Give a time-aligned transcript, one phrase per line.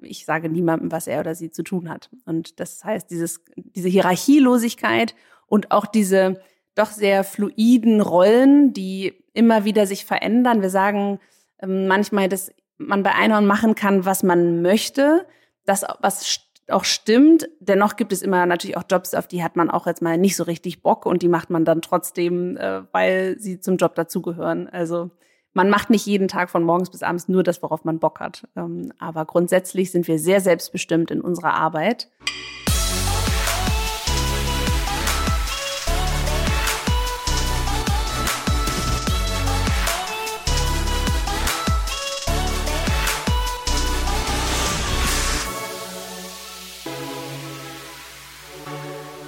[0.00, 2.10] ich sage niemandem, was er oder sie zu tun hat.
[2.24, 5.14] Und das heißt, dieses, diese Hierarchielosigkeit
[5.46, 6.40] und auch diese
[6.74, 10.62] doch sehr fluiden Rollen, die immer wieder sich verändern.
[10.62, 11.18] Wir sagen
[11.60, 15.26] ähm, manchmal, dass man bei Einhorn machen kann, was man möchte,
[15.64, 17.48] das, was auch stimmt.
[17.60, 20.36] Dennoch gibt es immer natürlich auch Jobs, auf die hat man auch jetzt mal nicht
[20.36, 24.68] so richtig Bock und die macht man dann trotzdem, äh, weil sie zum Job dazugehören.
[24.68, 25.10] Also
[25.56, 28.46] man macht nicht jeden Tag von morgens bis abends nur das, worauf man Bock hat.
[28.56, 32.08] Ähm, aber grundsätzlich sind wir sehr selbstbestimmt in unserer Arbeit.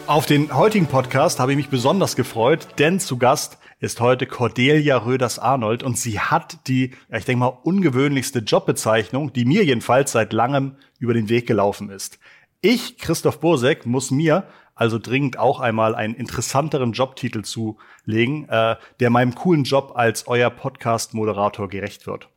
[0.08, 4.96] Auf den heutigen Podcast habe ich mich besonders gefreut, denn zu Gast ist heute Cordelia
[4.96, 10.76] Röders-Arnold und sie hat die, ich denke mal, ungewöhnlichste Jobbezeichnung, die mir jedenfalls seit langem
[10.98, 12.18] über den Weg gelaufen ist.
[12.62, 19.11] Ich, Christoph Bosek, muss mir also dringend auch einmal einen interessanteren Jobtitel zulegen, äh, der
[19.11, 22.30] meinem coolen Job als euer Podcast-Moderator gerecht wird.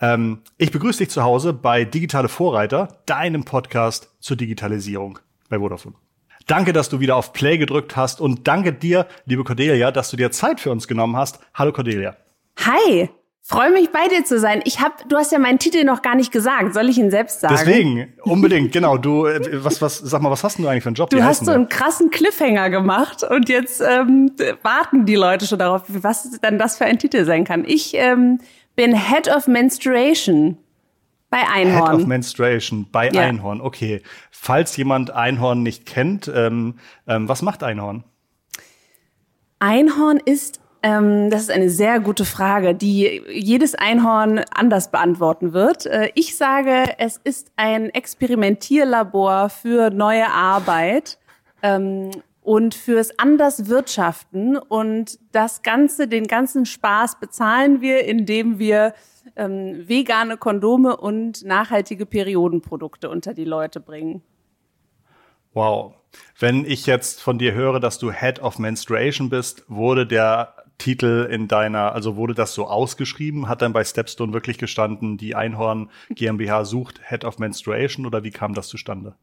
[0.00, 5.94] Ähm, ich begrüße dich zu Hause bei Digitale Vorreiter, deinem Podcast zur Digitalisierung bei Vodafone.
[6.46, 10.16] Danke, dass du wieder auf Play gedrückt hast und danke dir, liebe Cordelia, dass du
[10.16, 11.38] dir Zeit für uns genommen hast.
[11.54, 12.16] Hallo Cordelia.
[12.64, 13.08] Hi.
[13.46, 14.62] Freue mich bei dir zu sein.
[14.64, 16.72] Ich hab, du hast ja meinen Titel noch gar nicht gesagt.
[16.72, 17.54] Soll ich ihn selbst sagen?
[17.54, 18.96] Deswegen, unbedingt, genau.
[18.96, 21.10] Du, äh, was, was, sag mal, was hast du eigentlich für einen Job?
[21.10, 25.82] Du hast so einen krassen Cliffhanger gemacht und jetzt ähm, warten die Leute schon darauf,
[25.88, 27.64] was dann das für ein Titel sein kann.
[27.66, 28.38] Ich ähm,
[28.76, 30.56] bin Head of Menstruation.
[31.34, 31.90] Bei Einhorn.
[31.90, 33.22] Head of Menstruation, bei ja.
[33.22, 34.02] Einhorn, okay.
[34.30, 36.76] Falls jemand Einhorn nicht kennt, ähm,
[37.08, 38.04] ähm, was macht Einhorn?
[39.58, 45.86] Einhorn ist, ähm, das ist eine sehr gute Frage, die jedes Einhorn anders beantworten wird.
[45.86, 51.18] Äh, ich sage, es ist ein Experimentierlabor für neue Arbeit.
[51.62, 52.12] Ähm,
[52.42, 58.92] und fürs anders wirtschaften und das Ganze, den ganzen Spaß bezahlen wir, indem wir
[59.36, 64.22] ähm, vegane Kondome und nachhaltige Periodenprodukte unter die Leute bringen.
[65.52, 65.94] Wow.
[66.38, 71.28] Wenn ich jetzt von dir höre, dass du Head of Menstruation bist, wurde der Titel
[71.30, 73.48] in deiner, also wurde das so ausgeschrieben?
[73.48, 78.30] Hat dann bei Stepstone wirklich gestanden, die Einhorn GmbH sucht Head of Menstruation oder wie
[78.30, 79.14] kam das zustande?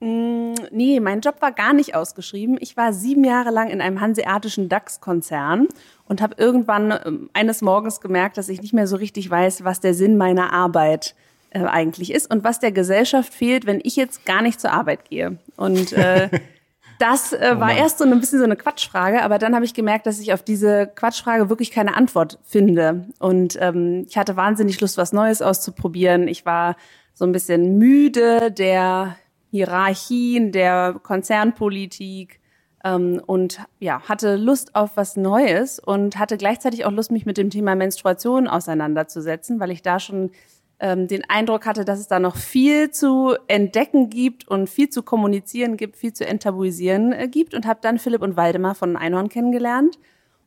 [0.00, 2.58] Mm, nee, mein Job war gar nicht ausgeschrieben.
[2.60, 5.68] Ich war sieben Jahre lang in einem hanseatischen DAX-Konzern
[6.06, 9.80] und habe irgendwann ähm, eines Morgens gemerkt, dass ich nicht mehr so richtig weiß, was
[9.80, 11.14] der Sinn meiner Arbeit
[11.50, 15.08] äh, eigentlich ist und was der Gesellschaft fehlt, wenn ich jetzt gar nicht zur Arbeit
[15.08, 15.38] gehe.
[15.56, 16.28] Und äh,
[16.98, 19.72] das äh, oh war erst so ein bisschen so eine Quatschfrage, aber dann habe ich
[19.72, 23.06] gemerkt, dass ich auf diese Quatschfrage wirklich keine Antwort finde.
[23.18, 26.28] Und ähm, ich hatte wahnsinnig Lust, was Neues auszuprobieren.
[26.28, 26.76] Ich war
[27.14, 29.16] so ein bisschen müde der
[29.56, 32.40] Hierarchien der Konzernpolitik
[32.84, 37.38] ähm, und ja, hatte Lust auf was Neues und hatte gleichzeitig auch Lust, mich mit
[37.38, 40.30] dem Thema Menstruation auseinanderzusetzen, weil ich da schon
[40.78, 45.02] ähm, den Eindruck hatte, dass es da noch viel zu entdecken gibt und viel zu
[45.02, 49.28] kommunizieren gibt, viel zu enttabuisieren äh, gibt und habe dann Philipp und Waldemar von Einhorn
[49.28, 49.98] kennengelernt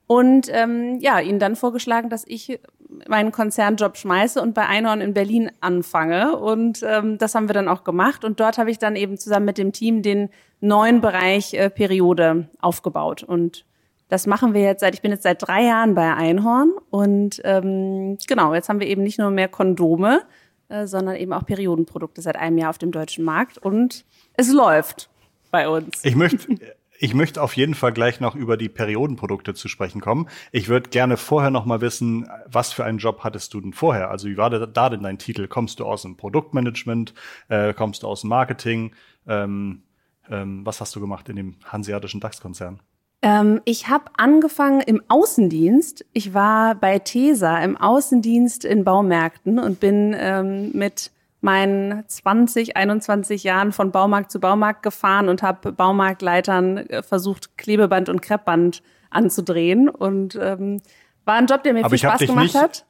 [0.05, 2.59] und ähm, ja, ihnen dann vorgeschlagen, dass ich
[3.07, 6.35] meinen Konzernjob schmeiße und bei Einhorn in Berlin anfange.
[6.37, 8.25] Und ähm, das haben wir dann auch gemacht.
[8.25, 10.29] Und dort habe ich dann eben zusammen mit dem Team den
[10.59, 13.23] neuen Bereich äh, Periode aufgebaut.
[13.23, 13.65] Und
[14.09, 16.73] das machen wir jetzt seit, ich bin jetzt seit drei Jahren bei Einhorn.
[16.89, 20.23] Und ähm, genau, jetzt haben wir eben nicht nur mehr Kondome,
[20.67, 23.59] äh, sondern eben auch Periodenprodukte seit einem Jahr auf dem deutschen Markt.
[23.59, 25.09] Und es läuft
[25.51, 26.03] bei uns.
[26.03, 26.55] Ich möchte
[27.01, 30.27] ich möchte auf jeden Fall gleich noch über die Periodenprodukte zu sprechen kommen.
[30.51, 34.11] Ich würde gerne vorher noch mal wissen, was für einen Job hattest du denn vorher?
[34.11, 35.47] Also wie war da denn dein Titel?
[35.47, 37.13] Kommst du aus dem Produktmanagement?
[37.47, 38.93] Äh, kommst du aus dem Marketing?
[39.27, 39.83] Ähm,
[40.29, 42.81] ähm, was hast du gemacht in dem hanseatischen DAX-Konzern?
[43.21, 46.05] Ähm, ich habe angefangen im Außendienst.
[46.11, 51.11] Ich war bei TESA im Außendienst in Baumärkten und bin ähm, mit
[51.41, 58.09] meinen 20, 21 Jahren von Baumarkt zu Baumarkt gefahren und habe Baumarktleitern äh, versucht, Klebeband
[58.09, 59.89] und Kreppband anzudrehen.
[59.89, 60.81] Und ähm,
[61.25, 62.85] war ein Job, der mir aber viel Spaß gemacht nicht, hat.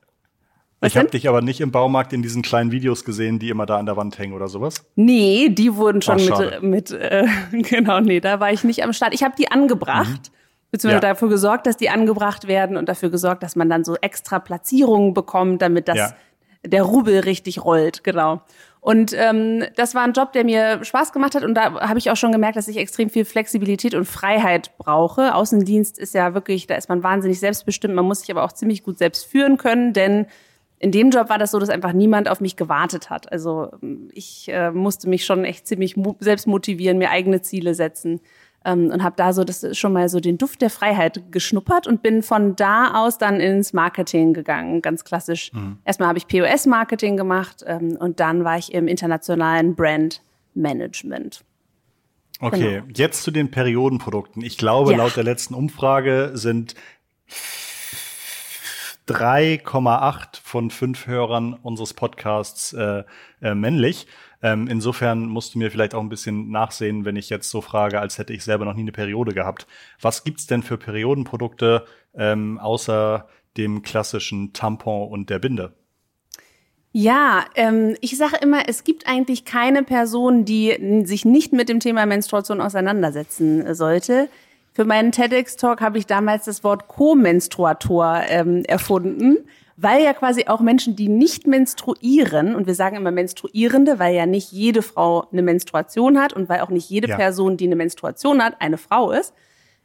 [0.79, 3.65] Was ich habe dich aber nicht im Baumarkt in diesen kleinen Videos gesehen, die immer
[3.65, 4.85] da an der Wand hängen oder sowas.
[4.95, 8.93] Nee, die wurden schon Ach, mit, mit äh, genau, nee, da war ich nicht am
[8.93, 9.13] Start.
[9.13, 10.31] Ich habe die angebracht.
[10.31, 10.39] Mhm
[10.71, 11.13] beziehungsweise ja.
[11.13, 15.15] dafür gesorgt, dass die angebracht werden und dafür gesorgt, dass man dann so extra Platzierungen
[15.15, 16.13] bekommt, damit das ja
[16.65, 18.41] der Rubel richtig rollt, genau.
[18.81, 22.09] Und ähm, das war ein Job, der mir Spaß gemacht hat und da habe ich
[22.11, 25.35] auch schon gemerkt, dass ich extrem viel Flexibilität und Freiheit brauche.
[25.35, 28.83] Außendienst ist ja wirklich, da ist man wahnsinnig selbstbestimmt, man muss sich aber auch ziemlich
[28.83, 30.27] gut selbst führen können, denn
[30.81, 33.29] in dem Job war das so, dass einfach niemand auf mich gewartet hat.
[33.33, 33.69] Also
[34.13, 38.21] ich äh, musste mich schon echt ziemlich selbst motivieren, mir eigene Ziele setzen
[38.65, 42.03] ähm, und habe da so das schon mal so den Duft der Freiheit geschnuppert und
[42.03, 45.51] bin von da aus dann ins Marketing gegangen, ganz klassisch.
[45.53, 45.77] Mhm.
[45.85, 50.21] Erstmal habe ich POS-Marketing gemacht ähm, und dann war ich im internationalen Brand
[50.53, 51.43] Management.
[52.41, 52.93] Okay, genau.
[52.95, 54.41] jetzt zu den Periodenprodukten.
[54.43, 54.97] Ich glaube, ja.
[54.97, 56.75] laut der letzten Umfrage sind
[59.09, 63.03] 3,8 von fünf Hörern unseres Podcasts äh,
[63.41, 64.07] äh, männlich.
[64.41, 67.99] Ähm, insofern musst du mir vielleicht auch ein bisschen nachsehen, wenn ich jetzt so frage,
[67.99, 69.67] als hätte ich selber noch nie eine Periode gehabt.
[69.99, 71.85] Was gibt's denn für Periodenprodukte
[72.15, 73.27] ähm, außer
[73.57, 75.73] dem klassischen Tampon und der Binde?
[76.91, 81.79] Ja, ähm, ich sage immer, es gibt eigentlich keine Person, die sich nicht mit dem
[81.79, 84.29] Thema Menstruation auseinandersetzen sollte.
[84.73, 89.37] Für meinen TEDx-Talk habe ich damals das Wort Co-Menstruator ähm, erfunden,
[89.77, 94.25] weil ja quasi auch Menschen, die nicht menstruieren, und wir sagen immer Menstruierende, weil ja
[94.25, 97.15] nicht jede Frau eine Menstruation hat und weil auch nicht jede ja.
[97.15, 99.33] Person, die eine Menstruation hat, eine Frau ist,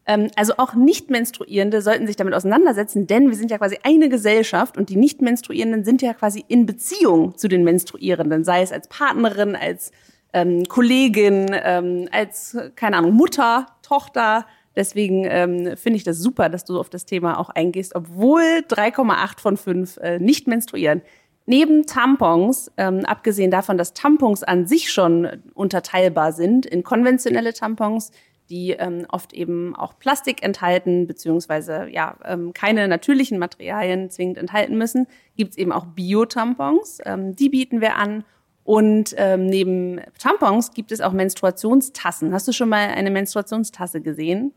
[0.06, 4.76] ähm, also auch Nicht-Menstruierende sollten sich damit auseinandersetzen, denn wir sind ja quasi eine Gesellschaft
[4.76, 9.56] und die Nicht-Menstruierenden sind ja quasi in Beziehung zu den Menstruierenden, sei es als Partnerin,
[9.56, 9.92] als
[10.32, 14.46] ähm, Kollegin, ähm, als, keine Ahnung, Mutter, Tochter.
[14.76, 19.40] Deswegen ähm, finde ich das super, dass du auf das Thema auch eingehst, obwohl 3,8
[19.40, 21.02] von 5 äh, nicht menstruieren.
[21.46, 28.12] Neben Tampons, ähm, abgesehen davon, dass Tampons an sich schon unterteilbar sind in konventionelle Tampons,
[28.50, 34.76] die ähm, oft eben auch Plastik enthalten, beziehungsweise ja, ähm, keine natürlichen Materialien zwingend enthalten
[34.76, 35.06] müssen,
[35.36, 36.98] gibt es eben auch Bio-Tampons.
[37.04, 38.24] Ähm, die bieten wir an.
[38.64, 42.32] Und ähm, neben Tampons gibt es auch Menstruationstassen.
[42.32, 44.52] Hast du schon mal eine Menstruationstasse gesehen?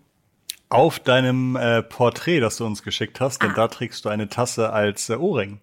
[0.70, 3.56] Auf deinem äh, Porträt, das du uns geschickt hast, denn ah.
[3.56, 5.60] da trägst du eine Tasse als äh, Ohrring.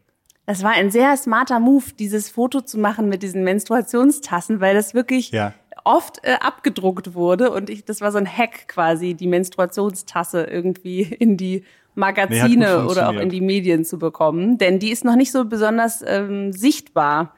[0.47, 4.93] Das war ein sehr smarter Move, dieses Foto zu machen mit diesen Menstruationstassen, weil das
[4.93, 5.55] wirklich ja
[5.85, 11.03] oft äh, abgedruckt wurde und ich, das war so ein Hack quasi, die Menstruationstasse irgendwie
[11.03, 11.65] in die
[11.95, 15.45] Magazine nee, oder auch in die Medien zu bekommen, denn die ist noch nicht so
[15.45, 17.35] besonders ähm, sichtbar.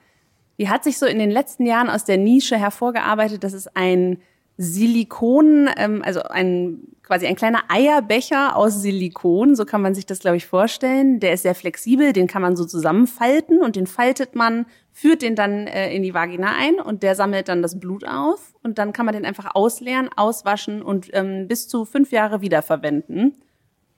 [0.59, 3.45] Die hat sich so in den letzten Jahren aus der Nische hervorgearbeitet.
[3.45, 4.23] Das ist ein
[4.59, 10.19] Silikon, ähm, also ein quasi ein kleiner Eierbecher aus Silikon, so kann man sich das,
[10.19, 11.21] glaube ich, vorstellen.
[11.21, 15.37] Der ist sehr flexibel, den kann man so zusammenfalten und den faltet man, führt den
[15.37, 18.93] dann äh, in die Vagina ein und der sammelt dann das Blut auf und dann
[18.93, 23.37] kann man den einfach ausleeren, auswaschen und ähm, bis zu fünf Jahre wiederverwenden.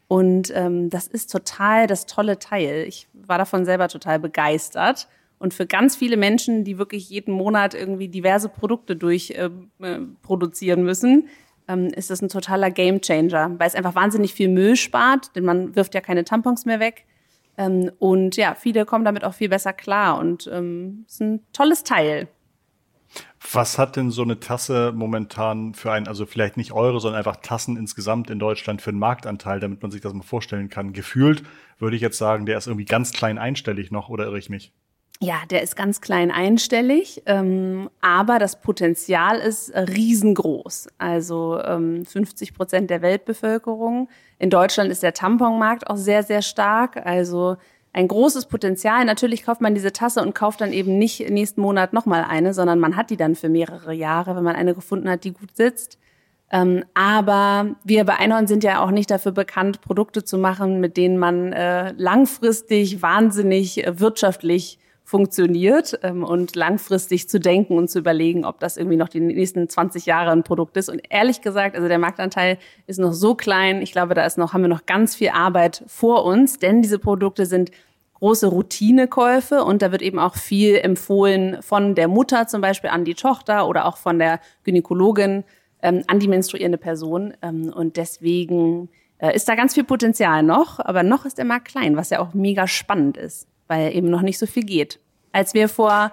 [0.06, 2.84] Und ähm, das ist total das tolle Teil.
[2.86, 5.08] Ich war davon selber total begeistert.
[5.38, 9.50] Und für ganz viele Menschen, die wirklich jeden Monat irgendwie diverse Produkte durch äh,
[9.80, 11.28] äh müssen,
[11.68, 15.76] ähm, ist das ein totaler Gamechanger, weil es einfach wahnsinnig viel Müll spart, denn man
[15.76, 17.04] wirft ja keine Tampons mehr weg.
[17.56, 21.84] Ähm, und ja, viele kommen damit auch viel besser klar und ähm, ist ein tolles
[21.84, 22.28] Teil.
[23.52, 27.36] Was hat denn so eine Tasse momentan für einen, also vielleicht nicht eure, sondern einfach
[27.36, 30.92] Tassen insgesamt in Deutschland für einen Marktanteil, damit man sich das mal vorstellen kann?
[30.92, 31.42] Gefühlt
[31.78, 34.72] würde ich jetzt sagen, der ist irgendwie ganz klein einstellig noch, oder irre ich mich?
[35.20, 40.90] Ja, der ist ganz klein einstellig, ähm, aber das Potenzial ist riesengroß.
[40.98, 44.08] Also ähm, 50 Prozent der Weltbevölkerung.
[44.38, 47.04] In Deutschland ist der Tamponmarkt auch sehr, sehr stark.
[47.04, 47.56] Also
[47.92, 49.04] ein großes Potenzial.
[49.04, 52.78] Natürlich kauft man diese Tasse und kauft dann eben nicht nächsten Monat nochmal eine, sondern
[52.78, 55.98] man hat die dann für mehrere Jahre, wenn man eine gefunden hat, die gut sitzt.
[56.52, 60.96] Ähm, aber wir bei Einhorn sind ja auch nicht dafür bekannt, Produkte zu machen, mit
[60.96, 67.98] denen man äh, langfristig wahnsinnig äh, wirtschaftlich funktioniert ähm, und langfristig zu denken und zu
[68.00, 70.90] überlegen, ob das irgendwie noch die nächsten 20 Jahre ein Produkt ist.
[70.90, 73.80] Und ehrlich gesagt, also der Marktanteil ist noch so klein.
[73.80, 76.98] Ich glaube, da ist noch, haben wir noch ganz viel Arbeit vor uns, denn diese
[76.98, 77.70] Produkte sind
[78.18, 83.06] große Routinekäufe und da wird eben auch viel empfohlen von der Mutter zum Beispiel an
[83.06, 85.44] die Tochter oder auch von der Gynäkologin
[85.80, 87.32] ähm, an die menstruierende Person.
[87.40, 91.68] Ähm, und deswegen äh, ist da ganz viel Potenzial noch, aber noch ist der Markt
[91.68, 94.98] klein, was ja auch mega spannend ist weil eben noch nicht so viel geht.
[95.32, 96.12] Als wir vor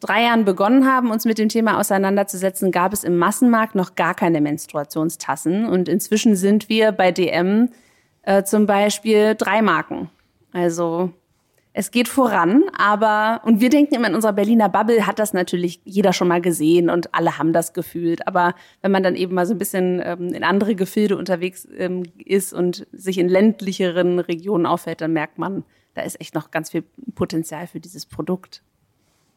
[0.00, 4.14] drei Jahren begonnen haben, uns mit dem Thema auseinanderzusetzen, gab es im Massenmarkt noch gar
[4.14, 5.66] keine Menstruationstassen.
[5.66, 7.70] Und inzwischen sind wir bei DM
[8.22, 10.10] äh, zum Beispiel drei Marken.
[10.52, 11.10] Also
[11.76, 15.80] es geht voran, aber, und wir denken immer in unserer Berliner Bubble hat das natürlich
[15.84, 18.28] jeder schon mal gesehen und alle haben das gefühlt.
[18.28, 22.04] Aber wenn man dann eben mal so ein bisschen ähm, in andere Gefilde unterwegs ähm,
[22.24, 26.70] ist und sich in ländlicheren Regionen aufhält, dann merkt man, da ist echt noch ganz
[26.70, 26.84] viel
[27.14, 28.62] Potenzial für dieses Produkt.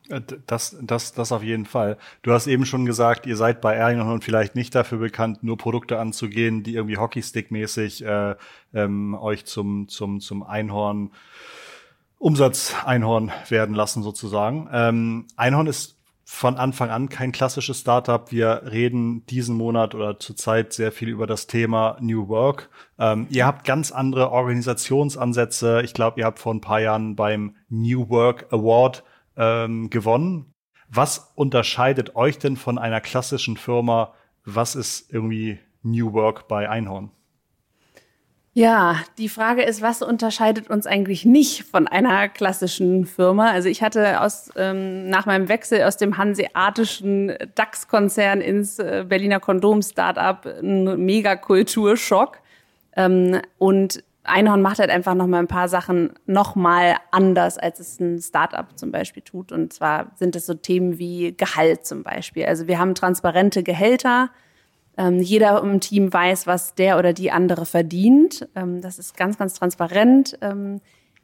[0.09, 1.97] Äh, das, das, das auf jeden Fall.
[2.21, 5.99] Du hast eben schon gesagt, ihr seid bei Erlinghorn vielleicht nicht dafür bekannt, nur Produkte
[5.99, 8.35] anzugehen, die irgendwie Hockeystick-mäßig äh,
[8.73, 11.11] ähm, euch zum, zum, zum Einhorn
[12.19, 14.67] Umsatz-Einhorn werden lassen sozusagen.
[14.71, 15.96] Ähm, Einhorn ist
[16.29, 18.33] von Anfang an kein klassisches Startup.
[18.33, 22.69] Wir reden diesen Monat oder zurzeit sehr viel über das Thema New Work.
[22.99, 25.81] Ähm, ihr habt ganz andere Organisationsansätze.
[25.85, 29.05] Ich glaube, ihr habt vor ein paar Jahren beim New Work Award
[29.37, 30.53] ähm, gewonnen.
[30.89, 34.13] Was unterscheidet euch denn von einer klassischen Firma?
[34.43, 37.09] Was ist irgendwie New Work bei Einhorn?
[38.57, 43.51] Ja, die Frage ist, was unterscheidet uns eigentlich nicht von einer klassischen Firma?
[43.51, 49.39] Also ich hatte aus, ähm, nach meinem Wechsel aus dem hanseatischen DAX-Konzern ins äh, Berliner
[49.39, 52.39] Kondom-Startup einen Megakulturschock.
[52.95, 57.79] Ähm, und Einhorn macht halt einfach noch mal ein paar Sachen noch mal anders, als
[57.79, 59.51] es ein Startup zum Beispiel tut.
[59.51, 62.47] Und zwar sind es so Themen wie Gehalt zum Beispiel.
[62.47, 64.31] Also wir haben transparente Gehälter
[64.97, 68.47] ähm, jeder im Team weiß, was der oder die andere verdient.
[68.55, 70.37] Ähm, das ist ganz, ganz transparent.
[70.41, 70.81] Ähm,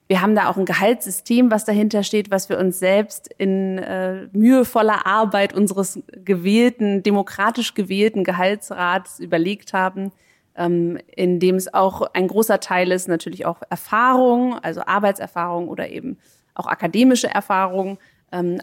[0.07, 4.27] wir haben da auch ein Gehaltssystem, was dahinter steht, was wir uns selbst in äh,
[4.33, 10.11] mühevoller Arbeit unseres gewählten, demokratisch gewählten Gehaltsrats überlegt haben,
[10.55, 15.89] ähm, in dem es auch ein großer Teil ist, natürlich auch Erfahrung, also Arbeitserfahrung oder
[15.89, 16.17] eben
[16.53, 17.97] auch akademische Erfahrung,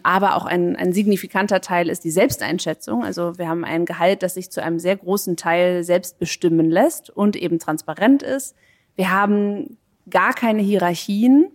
[0.03, 3.05] aber auch ein, ein signifikanter Teil ist die Selbsteinschätzung.
[3.05, 7.09] Also wir haben ein Gehalt, das sich zu einem sehr großen Teil selbst bestimmen lässt
[7.09, 8.55] und eben transparent ist.
[8.95, 9.77] Wir haben
[10.09, 11.51] gar keine Hierarchien.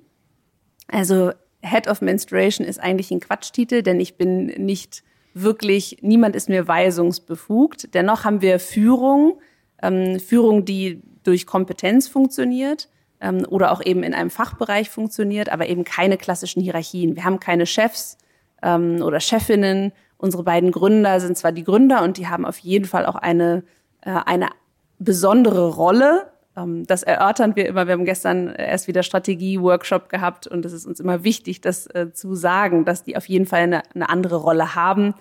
[0.88, 1.32] Also
[1.62, 5.02] Head of Menstruation ist eigentlich ein Quatschtitel, denn ich bin nicht
[5.34, 7.92] wirklich, niemand ist mir weisungsbefugt.
[7.92, 9.38] Dennoch haben wir Führung,
[9.82, 12.88] ähm, Führung, die durch Kompetenz funktioniert
[13.20, 17.16] ähm, oder auch eben in einem Fachbereich funktioniert, aber eben keine klassischen Hierarchien.
[17.16, 18.18] Wir haben keine Chefs
[18.62, 19.92] ähm, oder Chefinnen.
[20.18, 23.64] Unsere beiden Gründer sind zwar die Gründer und die haben auf jeden Fall auch eine,
[24.02, 24.48] äh, eine
[24.98, 26.30] besondere Rolle.
[26.56, 27.86] Ähm, das erörtern wir immer.
[27.86, 32.12] Wir haben gestern erst wieder Strategie-Workshop gehabt und es ist uns immer wichtig, das äh,
[32.12, 35.14] zu sagen, dass die auf jeden Fall eine, eine andere Rolle haben.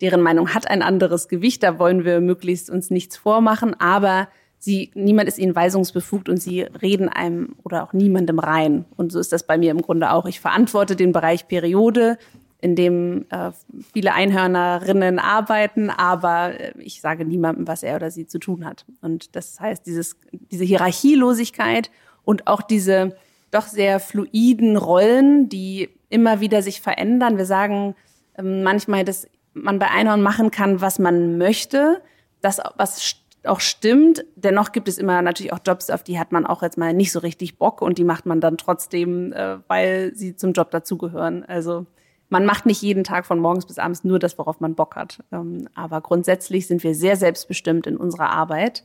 [0.00, 1.62] Deren Meinung hat ein anderes Gewicht.
[1.62, 4.28] Da wollen wir möglichst uns nichts vormachen, aber
[4.58, 8.84] sie, niemand ist ihnen weisungsbefugt und sie reden einem oder auch niemandem rein.
[8.96, 10.26] Und so ist das bei mir im Grunde auch.
[10.26, 12.18] Ich verantworte den Bereich Periode,
[12.60, 13.52] in dem äh,
[13.92, 18.84] viele Einhörnerinnen arbeiten, aber äh, ich sage niemandem, was er oder sie zu tun hat.
[19.00, 20.16] Und das heißt, dieses,
[20.50, 21.90] diese Hierarchielosigkeit
[22.24, 23.16] und auch diese
[23.50, 27.38] doch sehr fluiden Rollen, die immer wieder sich verändern.
[27.38, 27.94] Wir sagen
[28.34, 32.02] äh, manchmal, dass man bei Einhorn machen kann, was man möchte.
[32.40, 34.24] Das, was auch stimmt.
[34.36, 37.12] Dennoch gibt es immer natürlich auch Jobs, auf die hat man auch jetzt mal nicht
[37.12, 41.44] so richtig Bock und die macht man dann trotzdem, äh, weil sie zum Job dazugehören.
[41.44, 41.86] Also
[42.30, 45.22] man macht nicht jeden Tag von morgens bis abends nur das, worauf man Bock hat.
[45.32, 48.84] Ähm, aber grundsätzlich sind wir sehr selbstbestimmt in unserer Arbeit.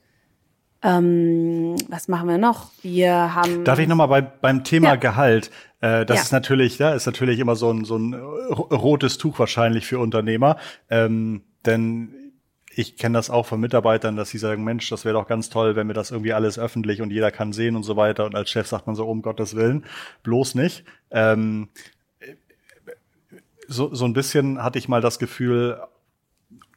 [0.82, 2.72] Ähm, was machen wir noch?
[2.82, 3.64] Wir haben.
[3.64, 4.96] Darf ich nochmal bei, beim Thema ja.
[4.98, 5.50] Gehalt?
[5.80, 6.24] Äh, das ja.
[6.24, 10.58] ist natürlich, ja, ist natürlich immer so ein, so ein rotes Tuch wahrscheinlich für Unternehmer.
[10.90, 12.23] Ähm, denn
[12.76, 15.76] ich kenne das auch von Mitarbeitern, dass sie sagen, Mensch, das wäre doch ganz toll,
[15.76, 18.26] wenn wir das irgendwie alles öffentlich und jeder kann sehen und so weiter.
[18.26, 19.86] Und als Chef sagt man so, um Gottes Willen,
[20.24, 20.84] bloß nicht.
[21.12, 21.70] Ähm,
[23.68, 25.80] so, so ein bisschen hatte ich mal das Gefühl,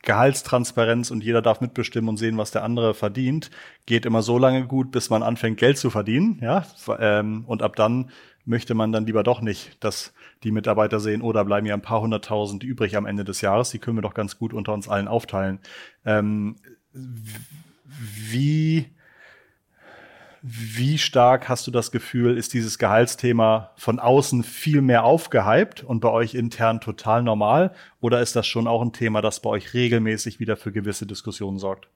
[0.03, 3.51] Gehaltstransparenz und jeder darf mitbestimmen und sehen, was der andere verdient,
[3.87, 6.65] geht immer so lange gut, bis man anfängt, Geld zu verdienen, ja.
[6.99, 8.11] Ähm, und ab dann
[8.45, 11.83] möchte man dann lieber doch nicht, dass die Mitarbeiter sehen, oder oh, bleiben ja ein
[11.83, 14.89] paar hunderttausend übrig am Ende des Jahres, die können wir doch ganz gut unter uns
[14.89, 15.61] allen aufteilen.
[16.05, 16.57] Ähm,
[18.33, 18.87] wie,
[20.43, 26.01] wie stark hast du das Gefühl, ist dieses Gehaltsthema von außen viel mehr aufgehypt und
[26.01, 27.75] bei euch intern total normal?
[28.01, 31.59] Oder ist das schon auch ein Thema, das bei euch regelmäßig wieder für gewisse Diskussionen
[31.59, 31.89] sorgt?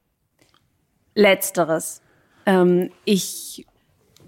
[1.15, 2.03] Letzteres.
[2.47, 3.67] Ähm, ich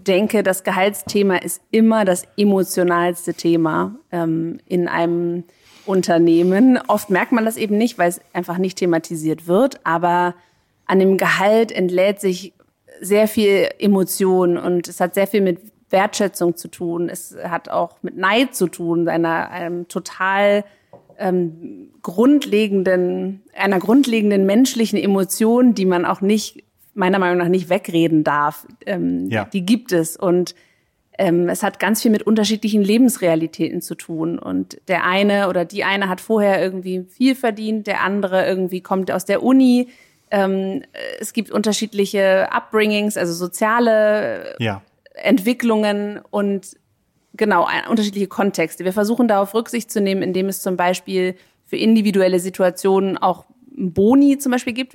[0.04, 5.44] denke, das Gehaltsthema ist immer das emotionalste Thema ähm, in einem
[5.86, 6.78] Unternehmen.
[6.88, 9.80] Oft merkt man das eben nicht, weil es einfach nicht thematisiert wird.
[9.84, 10.34] Aber
[10.86, 12.52] an dem Gehalt entlädt sich
[13.00, 17.08] sehr viel Emotion und es hat sehr viel mit Wertschätzung zu tun.
[17.08, 20.64] Es hat auch mit Neid zu tun, einer einem total
[21.18, 28.24] ähm, grundlegenden, einer grundlegenden menschlichen Emotion, die man auch nicht meiner Meinung nach nicht wegreden
[28.24, 28.66] darf.
[28.86, 29.44] Ähm, ja.
[29.46, 30.54] Die gibt es und
[31.18, 34.38] ähm, es hat ganz viel mit unterschiedlichen Lebensrealitäten zu tun.
[34.38, 39.10] Und der eine oder die eine hat vorher irgendwie viel verdient, der andere irgendwie kommt
[39.10, 39.88] aus der Uni.
[40.30, 40.82] Ähm,
[41.20, 44.82] es gibt unterschiedliche Upbringings, also soziale ja.
[45.14, 46.76] Entwicklungen und
[47.34, 48.84] genau unterschiedliche Kontexte.
[48.84, 51.34] Wir versuchen darauf Rücksicht zu nehmen, indem es zum Beispiel
[51.66, 53.44] für individuelle Situationen auch
[53.74, 54.94] Boni zum Beispiel gibt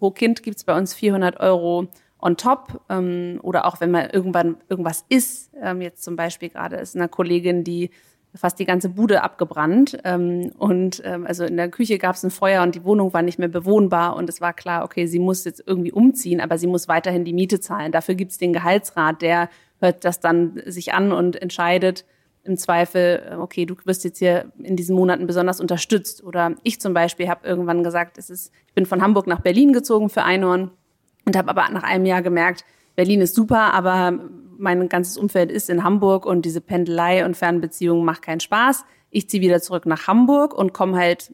[0.00, 1.86] pro Kind gibt es bei uns 400 Euro
[2.20, 2.80] on top.
[2.88, 7.08] Ähm, oder auch wenn man irgendwann irgendwas isst, ähm, jetzt zum Beispiel gerade ist eine
[7.08, 7.90] Kollegin, die
[8.34, 9.98] fast die ganze Bude abgebrannt.
[10.04, 13.22] Ähm, und ähm, also in der Küche gab es ein Feuer und die Wohnung war
[13.22, 14.16] nicht mehr bewohnbar.
[14.16, 17.34] Und es war klar, okay, sie muss jetzt irgendwie umziehen, aber sie muss weiterhin die
[17.34, 17.92] Miete zahlen.
[17.92, 22.06] Dafür gibt es den Gehaltsrat, der hört das dann sich an und entscheidet
[22.50, 26.22] im Zweifel, okay, du wirst jetzt hier in diesen Monaten besonders unterstützt.
[26.22, 29.72] Oder ich zum Beispiel habe irgendwann gesagt, es ist, ich bin von Hamburg nach Berlin
[29.72, 30.70] gezogen für Einhorn
[31.24, 32.64] und habe aber nach einem Jahr gemerkt,
[32.96, 34.18] Berlin ist super, aber
[34.58, 38.84] mein ganzes Umfeld ist in Hamburg und diese Pendelei und Fernbeziehungen macht keinen Spaß.
[39.10, 41.32] Ich ziehe wieder zurück nach Hamburg und komme halt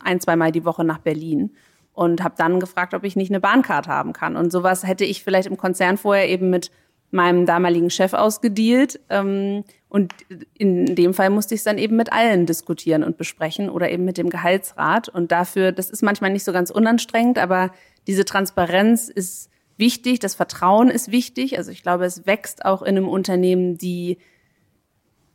[0.00, 1.50] ein, zweimal die Woche nach Berlin
[1.92, 4.36] und habe dann gefragt, ob ich nicht eine Bahncard haben kann.
[4.36, 6.70] Und sowas hätte ich vielleicht im Konzern vorher eben mit
[7.12, 9.00] meinem damaligen Chef ausgedealt.
[9.08, 10.12] Ähm, und
[10.56, 14.04] in dem Fall musste ich es dann eben mit allen diskutieren und besprechen oder eben
[14.04, 15.08] mit dem Gehaltsrat.
[15.08, 17.70] Und dafür, das ist manchmal nicht so ganz unanstrengend, aber
[18.06, 21.58] diese Transparenz ist wichtig, das Vertrauen ist wichtig.
[21.58, 24.18] Also ich glaube, es wächst auch in einem Unternehmen die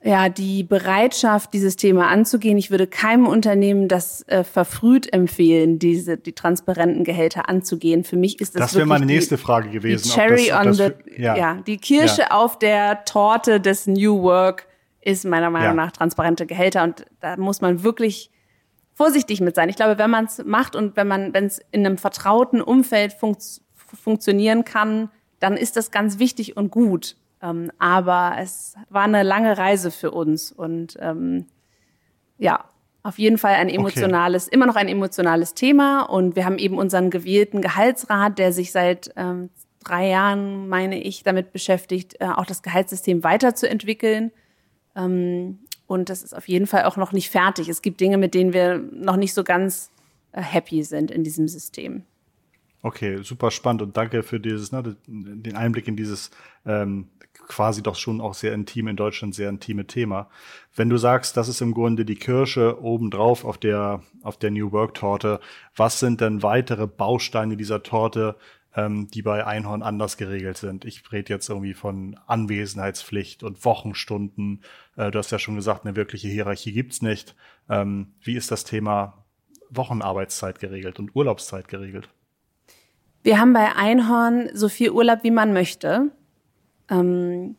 [0.07, 2.57] ja, die Bereitschaft, dieses Thema anzugehen.
[2.57, 8.05] Ich würde keinem Unternehmen das äh, verfrüht empfehlen, diese die transparenten Gehälter anzugehen.
[8.05, 10.03] Für mich ist das Das wäre meine nächste Frage gewesen.
[10.03, 11.35] Die Cherry das, on the, ja.
[11.35, 11.53] ja.
[11.67, 12.31] die Kirsche ja.
[12.31, 14.67] auf der Torte des New Work
[15.01, 15.85] ist meiner Meinung ja.
[15.85, 18.31] nach transparente Gehälter und da muss man wirklich
[18.93, 19.67] vorsichtig mit sein.
[19.67, 23.11] Ich glaube, wenn man es macht und wenn man, wenn es in einem vertrauten Umfeld
[23.11, 25.09] funkt, funktionieren kann,
[25.39, 27.17] dann ist das ganz wichtig und gut.
[27.41, 31.45] Ähm, aber es war eine lange Reise für uns und ähm,
[32.37, 32.65] ja,
[33.03, 34.55] auf jeden Fall ein emotionales, okay.
[34.55, 36.01] immer noch ein emotionales Thema.
[36.01, 39.49] Und wir haben eben unseren gewählten Gehaltsrat, der sich seit ähm,
[39.83, 44.31] drei Jahren, meine ich, damit beschäftigt, äh, auch das Gehaltssystem weiterzuentwickeln.
[44.95, 47.69] Ähm, und das ist auf jeden Fall auch noch nicht fertig.
[47.69, 49.89] Es gibt Dinge, mit denen wir noch nicht so ganz
[50.33, 52.03] äh, happy sind in diesem System.
[52.81, 56.29] Okay, super spannend und danke für dieses, ne, den Einblick in dieses
[56.65, 57.07] ähm,
[57.47, 60.29] quasi doch schon auch sehr intime, in Deutschland sehr intime Thema.
[60.75, 64.71] Wenn du sagst, das ist im Grunde die Kirsche obendrauf auf der, auf der New
[64.71, 65.39] Work Torte,
[65.75, 68.35] was sind denn weitere Bausteine dieser Torte,
[68.75, 70.85] ähm, die bei Einhorn anders geregelt sind?
[70.85, 74.61] Ich rede jetzt irgendwie von Anwesenheitspflicht und Wochenstunden.
[74.95, 77.35] Äh, du hast ja schon gesagt, eine wirkliche Hierarchie gibt's nicht.
[77.69, 79.25] Ähm, wie ist das Thema
[79.69, 82.09] Wochenarbeitszeit geregelt und Urlaubszeit geregelt?
[83.23, 86.11] Wir haben bei Einhorn so viel Urlaub, wie man möchte.
[86.89, 87.55] Ähm,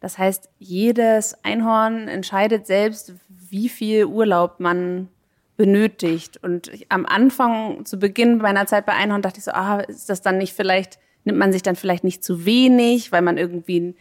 [0.00, 5.08] das heißt, jedes Einhorn entscheidet selbst, wie viel Urlaub man
[5.56, 6.42] benötigt.
[6.42, 10.10] Und ich, am Anfang, zu Beginn meiner Zeit bei Einhorn, dachte ich so, ah, ist
[10.10, 13.94] das dann nicht vielleicht, nimmt man sich dann vielleicht nicht zu wenig, weil man irgendwie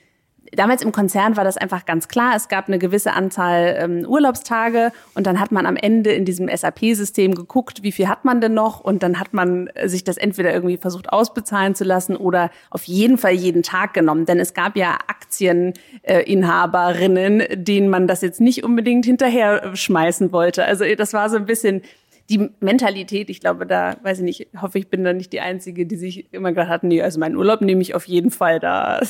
[0.54, 2.34] damals im Konzern war das einfach ganz klar.
[2.36, 6.50] Es gab eine gewisse Anzahl ähm, Urlaubstage und dann hat man am Ende in diesem
[6.50, 10.54] SAP-System geguckt, wie viel hat man denn noch und dann hat man sich das entweder
[10.54, 14.26] irgendwie versucht ausbezahlen zu lassen oder auf jeden Fall jeden Tag genommen.
[14.26, 20.66] Denn es gab ja Aktieninhaberinnen, denen man das jetzt nicht unbedingt hinterher schmeißen wollte.
[20.66, 21.82] Also das war so ein bisschen
[22.30, 25.86] die Mentalität, ich glaube, da, weiß ich nicht, hoffe ich bin da nicht die Einzige,
[25.86, 29.02] die sich immer gedacht hat, nee, also meinen Urlaub nehme ich auf jeden Fall da.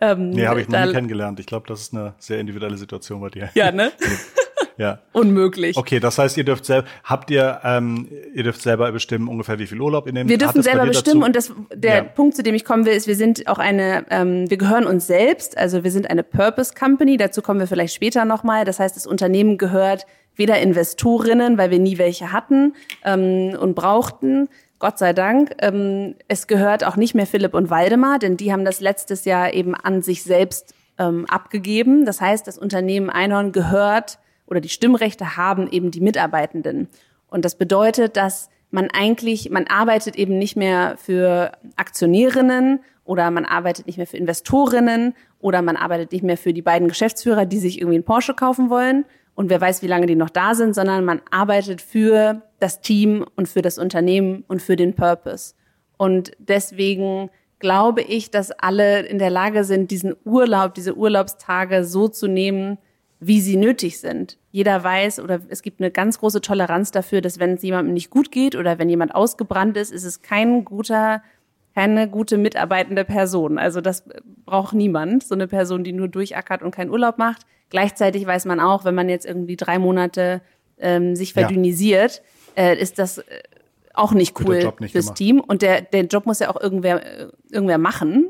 [0.00, 1.38] Ähm, nee, habe ich noch nie kennengelernt.
[1.40, 3.50] Ich glaube, das ist eine sehr individuelle Situation bei dir.
[3.54, 3.92] Ja, ne?
[4.76, 4.98] ja.
[5.12, 5.76] Unmöglich.
[5.76, 9.66] Okay, das heißt, ihr dürft selber, habt ihr, ähm, ihr dürft selber bestimmen ungefähr, wie
[9.66, 10.28] viel Urlaub ihr nehmt?
[10.28, 11.26] Wir dürfen selber bestimmen dazu?
[11.26, 12.02] und das, der ja.
[12.02, 15.06] Punkt, zu dem ich kommen will, ist, wir sind auch eine, ähm, wir gehören uns
[15.06, 18.64] selbst, also wir sind eine Purpose Company, dazu kommen wir vielleicht später nochmal.
[18.64, 24.48] Das heißt, das Unternehmen gehört weder Investorinnen, weil wir nie welche hatten ähm, und brauchten,
[24.78, 25.54] Gott sei Dank.
[25.60, 29.54] Ähm, es gehört auch nicht mehr Philipp und Waldemar, denn die haben das letztes Jahr
[29.54, 32.04] eben an sich selbst ähm, abgegeben.
[32.04, 36.88] Das heißt, das Unternehmen Einhorn gehört oder die Stimmrechte haben eben die Mitarbeitenden.
[37.28, 43.44] Und das bedeutet, dass man eigentlich, man arbeitet eben nicht mehr für Aktionärinnen oder man
[43.44, 47.58] arbeitet nicht mehr für Investorinnen oder man arbeitet nicht mehr für die beiden Geschäftsführer, die
[47.58, 50.74] sich irgendwie einen Porsche kaufen wollen, und wer weiß, wie lange die noch da sind,
[50.74, 55.54] sondern man arbeitet für das Team und für das Unternehmen und für den Purpose.
[55.96, 62.08] Und deswegen glaube ich, dass alle in der Lage sind, diesen Urlaub, diese Urlaubstage so
[62.08, 62.78] zu nehmen,
[63.20, 64.38] wie sie nötig sind.
[64.50, 68.10] Jeder weiß oder es gibt eine ganz große Toleranz dafür, dass wenn es jemandem nicht
[68.10, 71.22] gut geht oder wenn jemand ausgebrannt ist, ist es kein guter
[71.74, 73.58] keine gute mitarbeitende Person.
[73.58, 74.04] Also das
[74.44, 77.42] braucht niemand, so eine Person, die nur durchackert und keinen Urlaub macht.
[77.70, 80.42] Gleichzeitig weiß man auch, wenn man jetzt irgendwie drei Monate
[80.78, 82.22] ähm, sich verdünnisiert,
[82.56, 82.64] ja.
[82.64, 83.24] äh, ist das äh,
[83.92, 85.18] auch nicht cool nicht fürs gemacht.
[85.18, 85.40] Team.
[85.40, 88.26] Und der, der Job muss ja auch irgendwer, äh, irgendwer machen.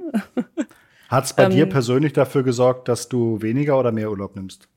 [1.08, 4.68] Hat es bei ähm, dir persönlich dafür gesorgt, dass du weniger oder mehr Urlaub nimmst?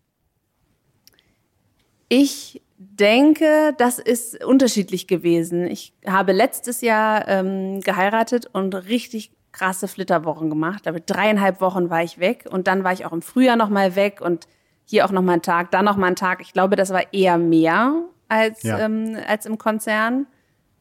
[2.09, 5.65] Ich denke, das ist unterschiedlich gewesen.
[5.67, 10.85] Ich habe letztes Jahr ähm, geheiratet und richtig krasse Flitterwochen gemacht.
[10.85, 13.95] Da dreieinhalb Wochen war ich weg und dann war ich auch im Frühjahr noch mal
[13.95, 14.47] weg und
[14.85, 16.39] hier auch noch mal einen Tag, dann noch mal einen Tag.
[16.41, 18.79] Ich glaube, das war eher mehr als ja.
[18.79, 20.27] ähm, als im Konzern.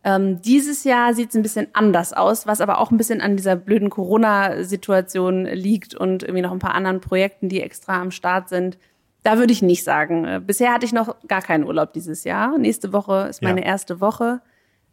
[0.05, 3.37] Ähm, dieses Jahr sieht es ein bisschen anders aus, was aber auch ein bisschen an
[3.37, 8.49] dieser blöden Corona-Situation liegt und irgendwie noch ein paar anderen Projekten, die extra am Start
[8.49, 8.79] sind.
[9.27, 10.25] Da würde ich nicht sagen.
[10.25, 12.57] Äh, bisher hatte ich noch gar keinen Urlaub dieses Jahr.
[12.59, 13.67] Nächste Woche ist meine ja.
[13.67, 14.41] erste Woche.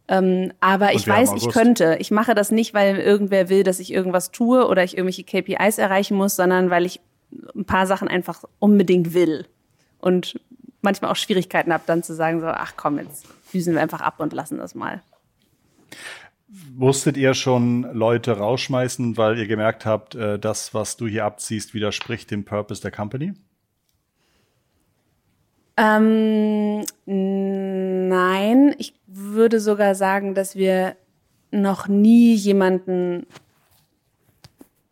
[0.08, 1.98] Ähm, aber ich weiß, ich könnte.
[2.00, 5.78] Ich mache das nicht, weil irgendwer will, dass ich irgendwas tue oder ich irgendwelche KPIs
[5.78, 7.00] erreichen muss, sondern weil ich
[7.54, 9.46] ein paar Sachen einfach unbedingt will.
[10.00, 10.40] Und
[10.82, 14.14] manchmal auch Schwierigkeiten habe, dann zu sagen, so, ach komm, jetzt düsen wir einfach ab
[14.18, 15.00] und lassen das mal.
[16.74, 21.72] Musstet ihr schon Leute rausschmeißen, weil ihr gemerkt habt, äh, das, was du hier abziehst,
[21.72, 23.34] widerspricht dem Purpose der Company?
[25.76, 30.96] Ähm, nein, ich würde sogar sagen, dass wir
[31.50, 33.26] noch nie jemanden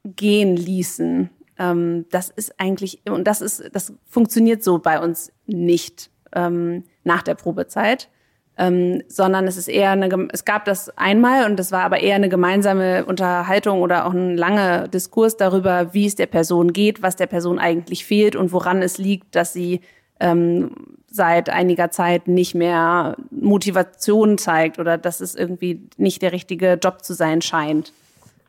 [0.05, 1.31] gehen ließen.
[1.59, 7.23] Ähm, das ist eigentlich, und das ist, das funktioniert so bei uns nicht ähm, nach
[7.23, 8.09] der Probezeit.
[8.59, 12.17] Ähm, sondern es ist eher eine, es gab das einmal und das war aber eher
[12.17, 17.17] eine gemeinsame Unterhaltung oder auch ein langer Diskurs darüber, wie es der Person geht, was
[17.17, 19.81] der Person eigentlich fehlt und woran es liegt, dass sie
[20.21, 20.73] ähm,
[21.11, 27.05] seit einiger Zeit nicht mehr Motivation zeigt oder dass es irgendwie nicht der richtige Job
[27.05, 27.93] zu sein scheint.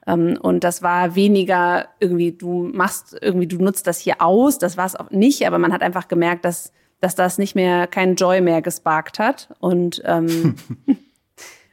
[0.08, 4.78] Ähm, und das war weniger irgendwie, du machst irgendwie, du nutzt das hier aus, das
[4.78, 6.72] war es auch nicht, aber man hat einfach gemerkt, dass,
[7.02, 9.50] dass das nicht mehr, kein Joy mehr gesparkt hat.
[9.60, 10.56] Und ähm,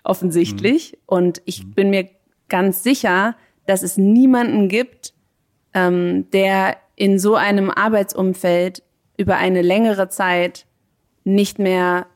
[0.04, 0.92] offensichtlich.
[0.92, 0.98] Mhm.
[1.06, 1.70] Und ich mhm.
[1.72, 2.08] bin mir
[2.48, 5.14] ganz sicher, dass es niemanden gibt,
[5.74, 8.82] ähm, der in so einem Arbeitsumfeld
[9.20, 10.64] über eine längere Zeit
[11.24, 12.06] nicht mehr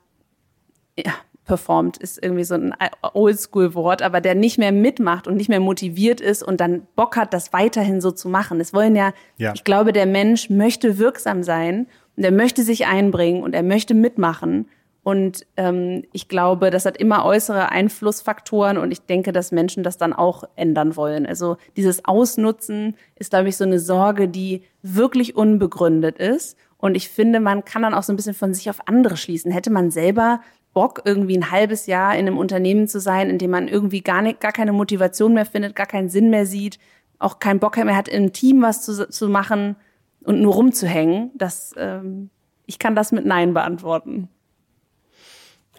[0.99, 1.13] ja,
[1.45, 2.75] performt, ist irgendwie so ein
[3.13, 7.35] Oldschool-Wort, aber der nicht mehr mitmacht und nicht mehr motiviert ist und dann Bock hat,
[7.35, 8.59] das weiterhin so zu machen.
[8.59, 12.87] Es wollen ja, ja, ich glaube, der Mensch möchte wirksam sein und er möchte sich
[12.87, 14.67] einbringen und er möchte mitmachen.
[15.03, 19.99] Und ähm, ich glaube, das hat immer äußere Einflussfaktoren und ich denke, dass Menschen das
[19.99, 21.27] dann auch ändern wollen.
[21.27, 26.57] Also dieses Ausnutzen ist, glaube ich, so eine Sorge, die wirklich unbegründet ist.
[26.85, 29.51] Und ich finde, man kann dann auch so ein bisschen von sich auf andere schließen.
[29.51, 30.43] Hätte man selber
[30.75, 34.21] Bock, irgendwie ein halbes Jahr in einem Unternehmen zu sein, in dem man irgendwie gar,
[34.21, 36.79] nicht, gar keine Motivation mehr findet, gar keinen Sinn mehr sieht,
[37.19, 39.77] auch keinen Bock mehr hat, im Team was zu, zu machen
[40.25, 41.31] und nur rumzuhängen.
[41.37, 42.29] Das, ähm,
[42.67, 44.29] ich kann das mit Nein beantworten.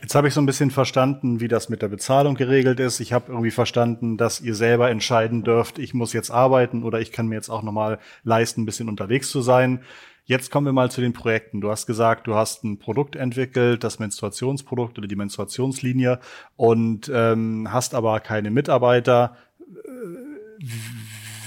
[0.02, 3.00] Jetzt habe ich so ein bisschen verstanden, wie das mit der Bezahlung geregelt ist.
[3.00, 7.12] Ich habe irgendwie verstanden, dass ihr selber entscheiden dürft, ich muss jetzt arbeiten oder ich
[7.12, 9.84] kann mir jetzt auch nochmal leisten, ein bisschen unterwegs zu sein.
[10.28, 11.62] Jetzt kommen wir mal zu den Projekten.
[11.62, 16.20] Du hast gesagt, du hast ein Produkt entwickelt, das Menstruationsprodukt oder die Menstruationslinie
[16.56, 19.38] und ähm, hast aber keine Mitarbeiter.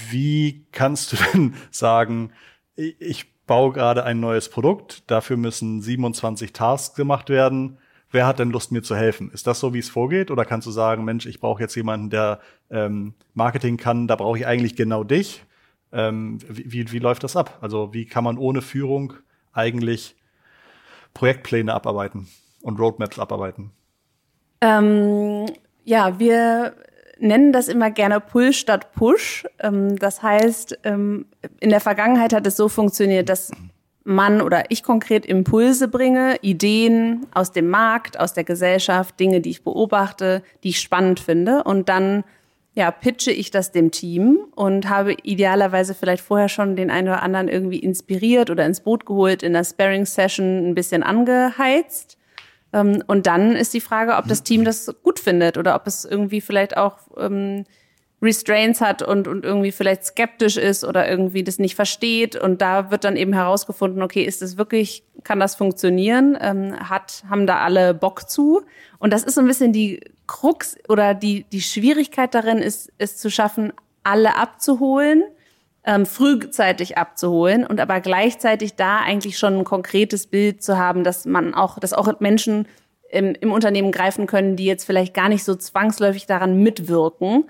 [0.09, 2.31] Wie kannst du denn sagen,
[2.75, 7.79] ich baue gerade ein neues Produkt, dafür müssen 27 Tasks gemacht werden.
[8.11, 9.29] Wer hat denn Lust, mir zu helfen?
[9.33, 10.31] Ist das so, wie es vorgeht?
[10.31, 12.39] Oder kannst du sagen, Mensch, ich brauche jetzt jemanden, der
[12.71, 15.43] ähm, Marketing kann, da brauche ich eigentlich genau dich?
[15.91, 17.57] Ähm, wie, wie läuft das ab?
[17.61, 19.13] Also wie kann man ohne Führung
[19.53, 20.15] eigentlich
[21.13, 22.27] Projektpläne abarbeiten
[22.61, 23.71] und Roadmaps abarbeiten?
[24.61, 25.45] Ähm,
[25.83, 26.75] ja, wir
[27.19, 29.45] nennen das immer gerne Pull statt Push.
[29.59, 31.25] Ähm, das heißt, ähm,
[31.59, 33.51] in der Vergangenheit hat es so funktioniert, dass
[34.03, 39.51] man oder ich konkret Impulse bringe, Ideen aus dem Markt, aus der Gesellschaft, Dinge, die
[39.51, 42.23] ich beobachte, die ich spannend finde und dann
[42.79, 47.21] ja, pitche ich das dem Team und habe idealerweise vielleicht vorher schon den einen oder
[47.21, 52.17] anderen irgendwie inspiriert oder ins Boot geholt, in der Sparring-Session ein bisschen angeheizt.
[52.71, 56.05] Ähm, und dann ist die Frage, ob das Team das gut findet oder ob es
[56.05, 57.65] irgendwie vielleicht auch ähm,
[58.21, 62.37] Restraints hat und, und irgendwie vielleicht skeptisch ist oder irgendwie das nicht versteht.
[62.37, 66.37] Und da wird dann eben herausgefunden, okay, ist das wirklich, kann das funktionieren?
[66.39, 68.61] Ähm, hat, haben da alle Bock zu?
[68.99, 73.17] Und das ist so ein bisschen die Krux oder die, die Schwierigkeit darin ist, es
[73.17, 75.23] zu schaffen, alle abzuholen,
[75.83, 81.25] ähm, frühzeitig abzuholen und aber gleichzeitig da eigentlich schon ein konkretes Bild zu haben, dass
[81.25, 82.67] man auch, dass auch Menschen
[83.09, 87.45] im, im Unternehmen greifen können, die jetzt vielleicht gar nicht so zwangsläufig daran mitwirken,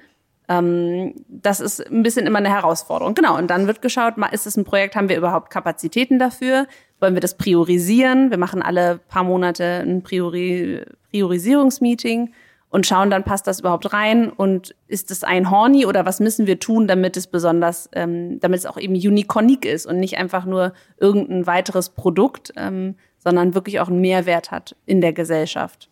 [0.47, 3.13] ähm, das ist ein bisschen immer eine Herausforderung.
[3.13, 6.65] Genau, und dann wird geschaut, ist es ein Projekt, haben wir überhaupt Kapazitäten dafür?
[7.01, 8.31] Wollen wir das priorisieren?
[8.31, 12.31] Wir machen alle paar Monate ein Priori Priorisierungsmeeting
[12.69, 16.47] und schauen dann, passt das überhaupt rein und ist es ein Horny oder was müssen
[16.47, 20.45] wir tun, damit es besonders, ähm, damit es auch eben unique ist und nicht einfach
[20.45, 25.89] nur irgendein weiteres Produkt, ähm, sondern wirklich auch einen Mehrwert hat in der Gesellschaft.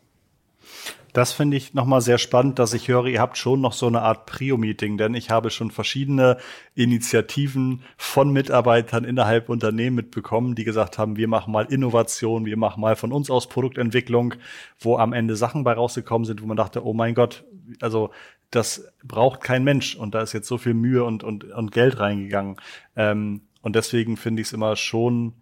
[1.18, 4.04] Das finde ich nochmal sehr spannend, dass ich höre, ihr habt schon noch so eine
[4.04, 6.38] Art Prio-Meeting, denn ich habe schon verschiedene
[6.76, 12.82] Initiativen von Mitarbeitern innerhalb Unternehmen mitbekommen, die gesagt haben, wir machen mal Innovation, wir machen
[12.82, 14.36] mal von uns aus Produktentwicklung,
[14.80, 17.46] wo am Ende Sachen bei rausgekommen sind, wo man dachte, oh mein Gott,
[17.82, 18.12] also
[18.52, 22.00] das braucht kein Mensch und da ist jetzt so viel Mühe und, und, und Geld
[22.00, 22.58] reingegangen.
[22.96, 25.34] Ähm, und deswegen finde ich es immer schon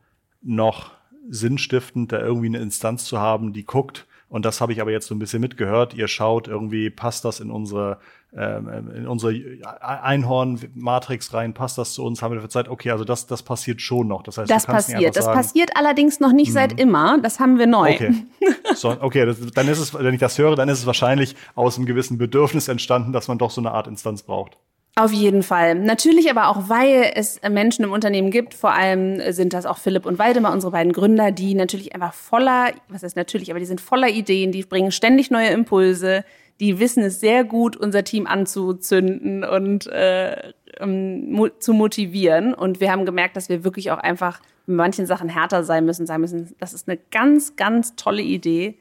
[0.42, 0.92] noch
[1.30, 5.08] sinnstiftend, da irgendwie eine Instanz zu haben, die guckt, und das habe ich aber jetzt
[5.08, 5.94] so ein bisschen mitgehört.
[5.94, 8.00] Ihr schaut irgendwie, passt das in unsere,
[8.36, 9.34] ähm, in unsere
[9.80, 12.22] Einhorn-Matrix rein, passt das zu uns?
[12.22, 12.68] Haben wir dafür Zeit?
[12.68, 14.24] Okay, also das, das passiert schon noch.
[14.24, 15.16] Das heißt, das passiert.
[15.16, 16.54] Das sagen, passiert allerdings noch nicht mhm.
[16.54, 17.20] seit immer.
[17.22, 17.94] Das haben wir neu.
[17.94, 18.26] Okay,
[18.76, 21.78] so, okay das, dann ist es, wenn ich das höre, dann ist es wahrscheinlich aus
[21.78, 24.58] einem gewissen Bedürfnis entstanden, dass man doch so eine Art Instanz braucht.
[24.98, 25.76] Auf jeden Fall.
[25.76, 30.06] Natürlich aber auch, weil es Menschen im Unternehmen gibt, vor allem sind das auch Philipp
[30.06, 33.82] und Waldemar, unsere beiden Gründer, die natürlich einfach voller, was heißt natürlich, aber die sind
[33.82, 36.24] voller Ideen, die bringen ständig neue Impulse,
[36.62, 42.54] die wissen es sehr gut, unser Team anzuzünden und äh, um, zu motivieren.
[42.54, 46.06] Und wir haben gemerkt, dass wir wirklich auch einfach mit manchen Sachen härter sein müssen,
[46.06, 48.78] sagen müssen, das ist eine ganz, ganz tolle Idee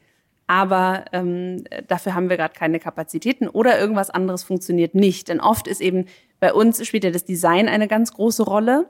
[0.46, 5.28] aber ähm, dafür haben wir gerade keine Kapazitäten oder irgendwas anderes funktioniert nicht.
[5.28, 6.06] Denn oft ist eben
[6.40, 8.86] bei uns spielt ja das Design eine ganz große Rolle.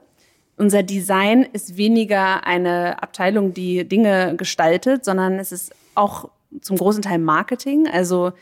[0.57, 6.29] Unser Design ist weniger eine Abteilung, die Dinge gestaltet, sondern es ist auch
[6.61, 7.87] zum großen Teil Marketing.
[7.87, 8.33] Also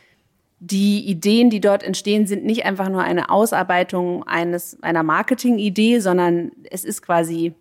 [0.60, 6.52] die Ideen, die dort entstehen, sind nicht einfach nur eine Ausarbeitung eines einer Marketingidee, sondern
[6.71, 7.54] es ist quasi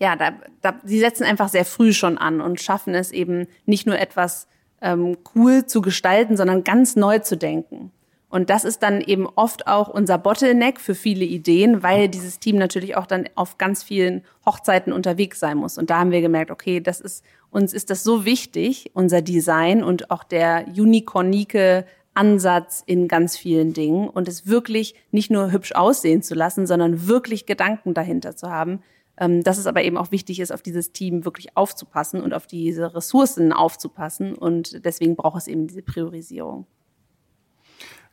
[0.00, 3.86] ja, da, da, sie setzen einfach sehr früh schon an und schaffen es eben nicht
[3.86, 4.48] nur etwas
[4.80, 7.92] ähm, cool zu gestalten, sondern ganz neu zu denken.
[8.30, 12.56] Und das ist dann eben oft auch unser Bottleneck für viele Ideen, weil dieses Team
[12.56, 15.78] natürlich auch dann auf ganz vielen Hochzeiten unterwegs sein muss.
[15.78, 19.82] Und da haben wir gemerkt, okay, das ist, uns ist das so wichtig, unser Design
[19.82, 25.72] und auch der unicornike Ansatz in ganz vielen Dingen und es wirklich nicht nur hübsch
[25.72, 28.80] aussehen zu lassen, sondern wirklich Gedanken dahinter zu haben,
[29.20, 32.46] ähm, dass es aber eben auch wichtig ist, auf dieses Team wirklich aufzupassen und auf
[32.46, 34.34] diese Ressourcen aufzupassen.
[34.34, 36.66] Und deswegen braucht es eben diese Priorisierung.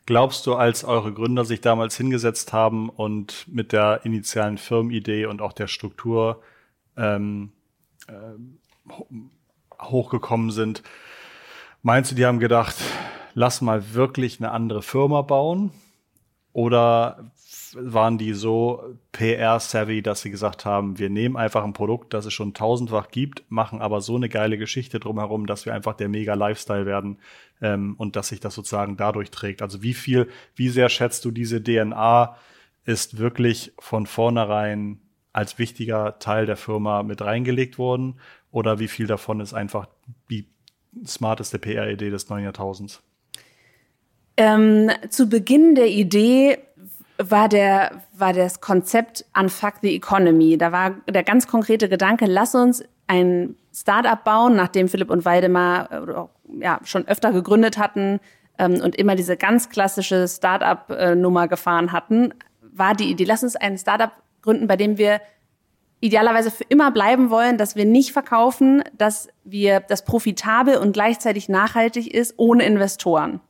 [0.05, 5.41] Glaubst du, als eure Gründer sich damals hingesetzt haben und mit der initialen Firmenidee und
[5.41, 6.41] auch der Struktur
[6.95, 7.51] ähm,
[8.07, 8.93] äh,
[9.81, 10.83] hochgekommen sind,
[11.83, 12.75] meinst du, die haben gedacht,
[13.33, 15.71] lass mal wirklich eine andere Firma bauen?
[16.53, 17.31] Oder
[17.79, 22.33] waren die so PR-savvy, dass sie gesagt haben, wir nehmen einfach ein Produkt, das es
[22.33, 26.33] schon tausendfach gibt, machen aber so eine geile Geschichte drumherum, dass wir einfach der mega
[26.33, 27.19] Lifestyle werden
[27.61, 29.61] ähm, und dass sich das sozusagen dadurch trägt.
[29.61, 32.35] Also wie viel, wie sehr schätzt du diese DNA
[32.85, 34.99] ist wirklich von vornherein
[35.33, 38.19] als wichtiger Teil der Firma mit reingelegt worden
[38.51, 39.87] oder wie viel davon ist einfach
[40.29, 40.47] die
[41.05, 43.03] smarteste PR-Idee des neuen Jahrtausends?
[44.37, 46.59] Ähm, zu Beginn der Idee
[47.17, 50.57] war der war das Konzept Unfuck the Economy.
[50.57, 55.91] Da war der ganz konkrete Gedanke: Lass uns ein Startup bauen, nachdem Philipp und Waldemar
[55.91, 58.19] äh, ja schon öfter gegründet hatten
[58.57, 63.77] ähm, und immer diese ganz klassische Startup-Nummer gefahren hatten, war die Idee: Lass uns ein
[63.77, 65.21] Startup gründen, bei dem wir
[65.99, 71.49] idealerweise für immer bleiben wollen, dass wir nicht verkaufen, dass wir das profitabel und gleichzeitig
[71.49, 73.41] nachhaltig ist ohne Investoren.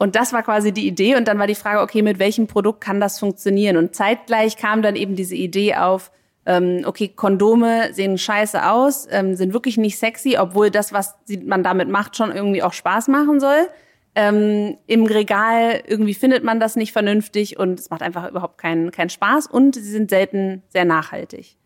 [0.00, 1.14] Und das war quasi die Idee.
[1.14, 3.76] Und dann war die Frage, okay, mit welchem Produkt kann das funktionieren?
[3.76, 6.10] Und zeitgleich kam dann eben diese Idee auf,
[6.46, 11.62] ähm, okay, Kondome sehen scheiße aus, ähm, sind wirklich nicht sexy, obwohl das, was man
[11.62, 13.68] damit macht, schon irgendwie auch Spaß machen soll.
[14.14, 18.92] Ähm, Im Regal irgendwie findet man das nicht vernünftig und es macht einfach überhaupt keinen
[18.92, 21.58] keinen Spaß und sie sind selten sehr nachhaltig.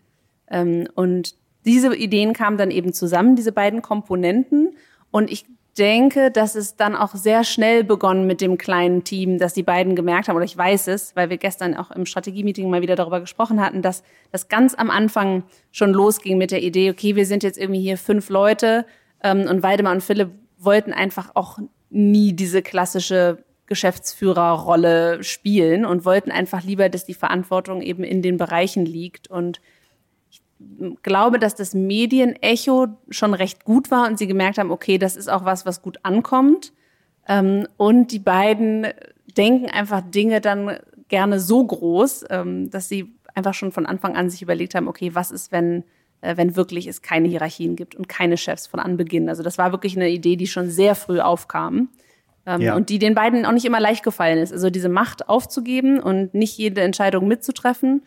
[0.50, 4.74] Ähm, und diese Ideen kamen dann eben zusammen, diese beiden Komponenten.
[5.12, 9.54] Und ich denke, dass es dann auch sehr schnell begonnen mit dem kleinen Team, dass
[9.54, 12.82] die beiden gemerkt haben, oder ich weiß es, weil wir gestern auch im Strategie-Meeting mal
[12.82, 17.16] wieder darüber gesprochen hatten, dass das ganz am Anfang schon losging mit der Idee, okay,
[17.16, 18.86] wir sind jetzt irgendwie hier fünf Leute
[19.22, 21.58] ähm, und Weidemar und Philipp wollten einfach auch
[21.90, 28.36] nie diese klassische Geschäftsführerrolle spielen und wollten einfach lieber, dass die Verantwortung eben in den
[28.36, 29.60] Bereichen liegt und
[31.02, 35.28] glaube, dass das Medienecho schon recht gut war und sie gemerkt haben, okay, das ist
[35.28, 36.72] auch was, was gut ankommt.
[37.28, 38.86] Ähm, und die beiden
[39.36, 44.30] denken einfach Dinge dann gerne so groß, ähm, dass sie einfach schon von Anfang an
[44.30, 45.84] sich überlegt haben, okay, was ist, wenn,
[46.20, 49.28] äh, wenn wirklich es keine Hierarchien gibt und keine Chefs von Anbeginn.
[49.28, 51.88] Also das war wirklich eine Idee, die schon sehr früh aufkam.
[52.46, 52.76] Ähm, ja.
[52.76, 54.52] Und die den beiden auch nicht immer leicht gefallen ist.
[54.52, 58.02] Also diese Macht aufzugeben und nicht jede Entscheidung mitzutreffen,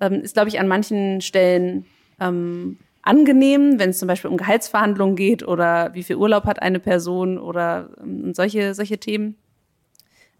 [0.00, 1.86] ist, glaube ich, an manchen Stellen
[2.20, 6.80] ähm, angenehm, wenn es zum Beispiel um Gehaltsverhandlungen geht oder wie viel Urlaub hat eine
[6.80, 9.36] Person oder ähm, solche, solche Themen.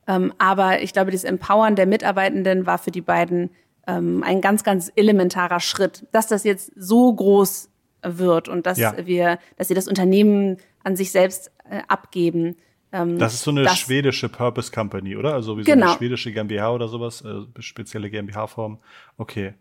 [0.07, 3.51] Ähm, aber ich glaube, das Empowern der Mitarbeitenden war für die beiden
[3.87, 6.07] ähm, ein ganz, ganz elementarer Schritt.
[6.13, 7.71] Dass das jetzt so groß
[8.03, 8.95] wird und dass ja.
[9.07, 12.57] wir, dass sie das Unternehmen an sich selbst äh, abgeben.
[12.91, 15.35] Ähm, das ist so eine das, schwedische Purpose Company, oder?
[15.35, 15.89] Also wie so genau.
[15.89, 18.79] eine schwedische GmbH oder sowas, äh, spezielle GmbH-Form.
[19.19, 19.55] Okay.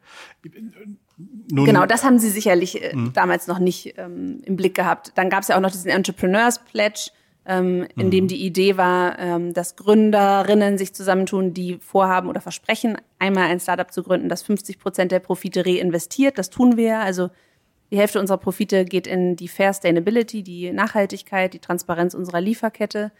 [1.51, 3.13] Nun, genau, das haben sie sicherlich äh, mhm.
[3.13, 5.11] damals noch nicht ähm, im Blick gehabt.
[5.15, 7.11] Dann gab es ja auch noch diesen Entrepreneurs Pledge,
[7.45, 8.11] ähm, in mhm.
[8.11, 13.59] dem die Idee war, ähm, dass Gründerinnen sich zusammentun, die vorhaben oder versprechen, einmal ein
[13.59, 16.37] Startup zu gründen, das 50 Prozent der Profite reinvestiert.
[16.37, 16.99] Das tun wir.
[16.99, 17.29] Also
[17.91, 23.11] die Hälfte unserer Profite geht in die Fair Sustainability, die Nachhaltigkeit, die Transparenz unserer Lieferkette.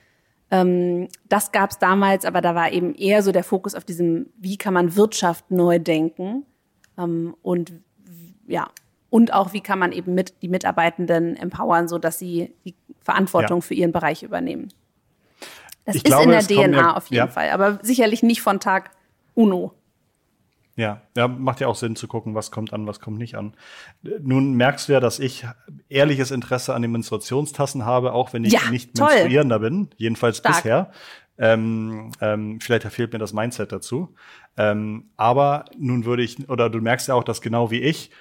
[0.51, 4.27] Ähm, das gab es damals, aber da war eben eher so der Fokus auf diesem,
[4.37, 6.45] wie kann man Wirtschaft neu denken
[6.97, 7.73] ähm, und
[8.47, 8.69] ja
[9.09, 13.59] und auch wie kann man eben mit die Mitarbeitenden empowern, so dass sie die Verantwortung
[13.59, 13.61] ja.
[13.61, 14.69] für ihren Bereich übernehmen.
[15.85, 17.27] Das ich ist glaube, in der DNA ja, auf jeden ja.
[17.27, 18.91] Fall, aber sicherlich nicht von Tag
[19.33, 19.73] Uno.
[20.77, 23.55] Ja, ja, macht ja auch Sinn zu gucken, was kommt an, was kommt nicht an.
[24.21, 25.43] Nun merkst du ja, dass ich
[25.89, 29.07] ehrliches Interesse an den Menstruationstassen habe, auch wenn ich ja, nicht toll.
[29.07, 30.57] menstruierender bin, jedenfalls Stark.
[30.57, 30.91] bisher.
[31.39, 34.13] Ähm, ähm, vielleicht fehlt mir das Mindset dazu.
[34.55, 38.11] Ähm, aber nun würde ich, oder du merkst ja auch, dass genau wie ich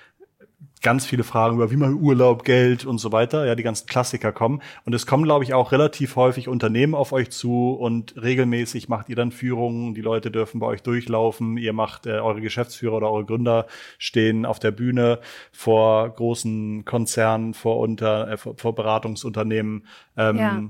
[0.82, 4.30] ganz viele Fragen über wie man Urlaub, Geld und so weiter, ja, die ganzen Klassiker
[4.30, 4.62] kommen.
[4.84, 9.08] Und es kommen, glaube ich, auch relativ häufig Unternehmen auf euch zu und regelmäßig macht
[9.08, 13.10] ihr dann Führungen, die Leute dürfen bei euch durchlaufen, ihr macht äh, eure Geschäftsführer oder
[13.10, 13.66] eure Gründer
[13.98, 15.18] stehen auf der Bühne
[15.50, 19.86] vor großen Konzernen, vor unter, äh, vor, vor Beratungsunternehmen.
[20.16, 20.62] Ähm, ja.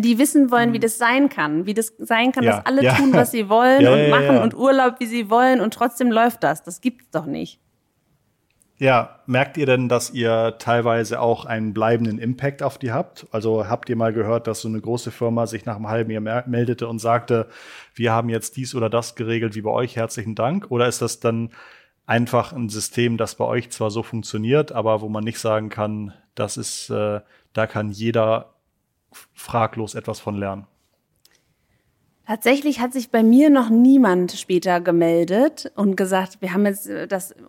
[0.00, 2.94] Die wissen wollen, wie das sein kann, wie das sein kann, ja, dass alle ja.
[2.94, 6.62] tun, was sie wollen und machen und Urlaub, wie sie wollen und trotzdem läuft das.
[6.62, 7.60] Das gibt's doch nicht.
[8.80, 13.26] Ja, merkt ihr denn, dass ihr teilweise auch einen bleibenden Impact auf die habt?
[13.30, 16.48] Also habt ihr mal gehört, dass so eine große Firma sich nach einem halben Jahr
[16.48, 17.46] meldete und sagte,
[17.94, 20.70] wir haben jetzt dies oder das geregelt wie bei euch, herzlichen Dank?
[20.70, 21.50] Oder ist das dann
[22.06, 26.14] einfach ein System, das bei euch zwar so funktioniert, aber wo man nicht sagen kann,
[26.34, 27.20] das ist, äh,
[27.52, 28.54] da kann jeder
[29.34, 30.66] fraglos etwas von lernen?
[32.26, 37.32] Tatsächlich hat sich bei mir noch niemand später gemeldet und gesagt, wir haben jetzt das
[37.32, 37.42] äh,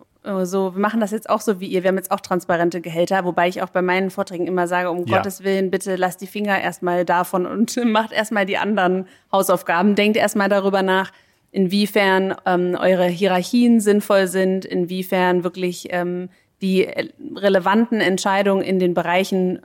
[0.44, 1.82] so, wir machen das jetzt auch so wie ihr.
[1.82, 5.04] Wir haben jetzt auch transparente Gehälter, wobei ich auch bei meinen Vorträgen immer sage, um
[5.06, 5.16] ja.
[5.16, 9.96] Gottes Willen, bitte lasst die Finger erstmal davon und macht erstmal die anderen Hausaufgaben.
[9.96, 11.12] Denkt erstmal darüber nach,
[11.50, 16.28] inwiefern ähm, eure Hierarchien sinnvoll sind, inwiefern wirklich ähm,
[16.62, 16.88] die
[17.34, 19.60] relevanten Entscheidungen in den Bereichen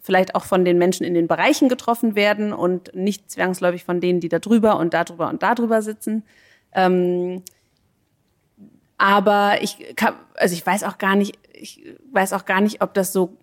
[0.00, 4.20] vielleicht auch von den Menschen in den Bereichen getroffen werden und nicht zwangsläufig von denen,
[4.20, 6.24] die da drüber und da drüber und da drüber sitzen.
[6.74, 7.42] Ähm,
[9.02, 12.94] aber ich kann, also ich weiß auch gar nicht, ich weiß auch gar nicht, ob
[12.94, 13.36] das so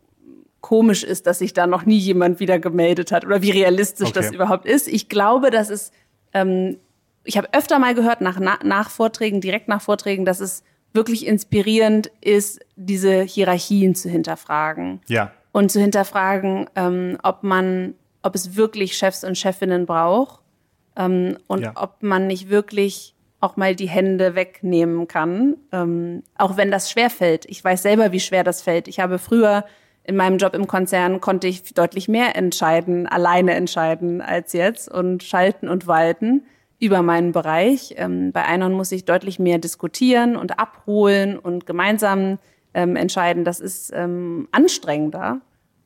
[0.62, 4.22] komisch ist, dass sich da noch nie jemand wieder gemeldet hat oder wie realistisch okay.
[4.22, 4.88] das überhaupt ist.
[4.88, 5.92] Ich glaube, dass es,
[6.34, 6.78] ähm,
[7.26, 12.10] ich habe öfter mal gehört nach, nach Vorträgen, direkt nach Vorträgen, dass es wirklich inspirierend
[12.22, 15.02] ist, diese Hierarchien zu hinterfragen.
[15.08, 15.34] Ja.
[15.52, 20.40] Und zu hinterfragen, ähm, ob man, ob es wirklich Chefs und Chefinnen braucht
[20.96, 21.74] ähm, und ja.
[21.76, 27.10] ob man nicht wirklich auch mal die Hände wegnehmen kann, ähm, auch wenn das schwer
[27.10, 27.46] fällt.
[27.46, 28.88] Ich weiß selber, wie schwer das fällt.
[28.88, 29.64] Ich habe früher
[30.04, 35.24] in meinem Job im Konzern konnte ich deutlich mehr entscheiden, alleine entscheiden als jetzt und
[35.24, 36.44] schalten und walten
[36.80, 37.94] über meinen Bereich.
[37.98, 42.40] Ähm, bei Einhorn muss ich deutlich mehr diskutieren und abholen und gemeinsam
[42.74, 43.44] ähm, entscheiden.
[43.44, 45.42] Das ist ähm, anstrengender.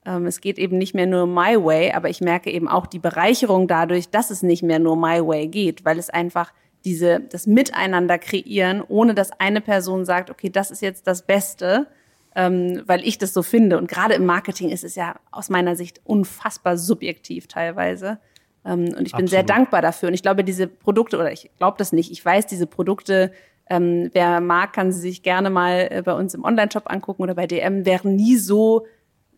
[0.06, 3.00] Ähm, es geht eben nicht mehr nur my way, aber ich merke eben auch die
[3.00, 6.54] Bereicherung dadurch, dass es nicht mehr nur my way geht, weil es einfach
[6.86, 11.88] diese, das Miteinander kreieren, ohne dass eine Person sagt, okay, das ist jetzt das Beste,
[12.36, 13.78] ähm, weil ich das so finde.
[13.78, 18.20] Und gerade im Marketing ist es ja aus meiner Sicht unfassbar subjektiv teilweise.
[18.66, 19.30] Ähm, und ich bin Absolut.
[19.30, 20.08] sehr dankbar dafür.
[20.08, 23.32] Und ich glaube, diese Produkte, oder ich glaube das nicht, ich weiß, diese Produkte,
[23.70, 27.36] ähm, wer mag, kann sie sich gerne mal äh, bei uns im Online-Shop angucken oder
[27.36, 28.86] bei DM, wären nie so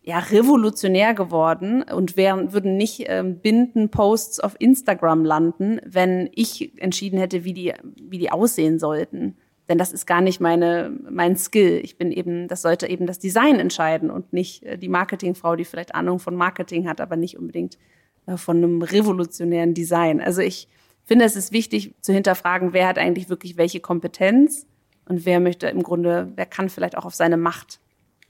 [0.06, 6.80] ja revolutionär geworden und wären, würden nicht ähm, binden Posts auf Instagram landen, wenn ich
[6.80, 9.36] entschieden hätte, wie die, wie die aussehen sollten.
[9.68, 11.80] Denn das ist gar nicht meine, mein Skill.
[11.82, 15.64] Ich bin eben, das sollte eben das Design entscheiden und nicht äh, die Marketingfrau, die
[15.64, 17.76] vielleicht Ahnung von Marketing hat, aber nicht unbedingt
[18.26, 20.20] äh, von einem revolutionären Design.
[20.20, 20.68] Also ich
[21.04, 24.68] finde, es ist wichtig zu hinterfragen, wer hat eigentlich wirklich welche Kompetenz
[25.08, 27.80] und wer möchte im Grunde, wer kann vielleicht auch auf seine Macht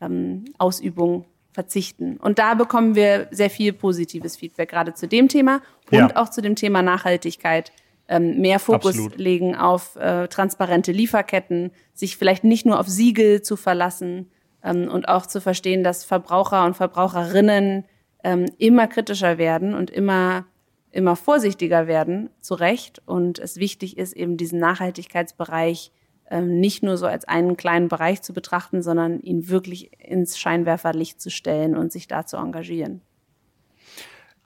[0.00, 1.26] ähm, Ausübung
[1.56, 2.18] verzichten.
[2.18, 6.16] Und da bekommen wir sehr viel positives Feedback, gerade zu dem Thema und ja.
[6.16, 7.72] auch zu dem Thema Nachhaltigkeit.
[8.08, 9.16] Ähm, mehr Fokus Absolut.
[9.16, 14.30] legen auf äh, transparente Lieferketten, sich vielleicht nicht nur auf Siegel zu verlassen,
[14.62, 17.86] ähm, und auch zu verstehen, dass Verbraucher und Verbraucherinnen
[18.22, 20.44] ähm, immer kritischer werden und immer
[20.92, 23.02] immer vorsichtiger werden, zu Recht.
[23.04, 28.22] Und es wichtig ist, eben diesen Nachhaltigkeitsbereich ähm, nicht nur so als einen kleinen Bereich
[28.22, 33.00] zu betrachten, sondern ihn wirklich ins Scheinwerferlicht zu stellen und sich da zu engagieren.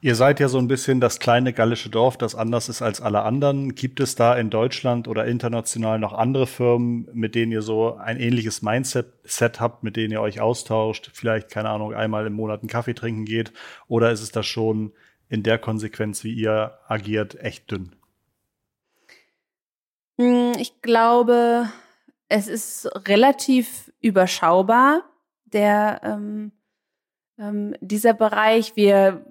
[0.03, 3.23] Ihr seid ja so ein bisschen das kleine gallische Dorf, das anders ist als alle
[3.23, 3.75] anderen.
[3.75, 8.19] Gibt es da in Deutschland oder international noch andere Firmen, mit denen ihr so ein
[8.19, 12.71] ähnliches Mindset habt, mit denen ihr euch austauscht, vielleicht, keine Ahnung, einmal im Monat einen
[12.71, 13.53] Kaffee trinken geht?
[13.89, 14.93] Oder ist es da schon
[15.29, 17.95] in der Konsequenz, wie ihr agiert, echt dünn?
[20.21, 21.71] Hm, ich glaube,
[22.29, 25.03] es ist relativ überschaubar,
[25.47, 26.53] der ähm,
[27.39, 28.77] ähm, dieser Bereich.
[28.77, 29.25] Wir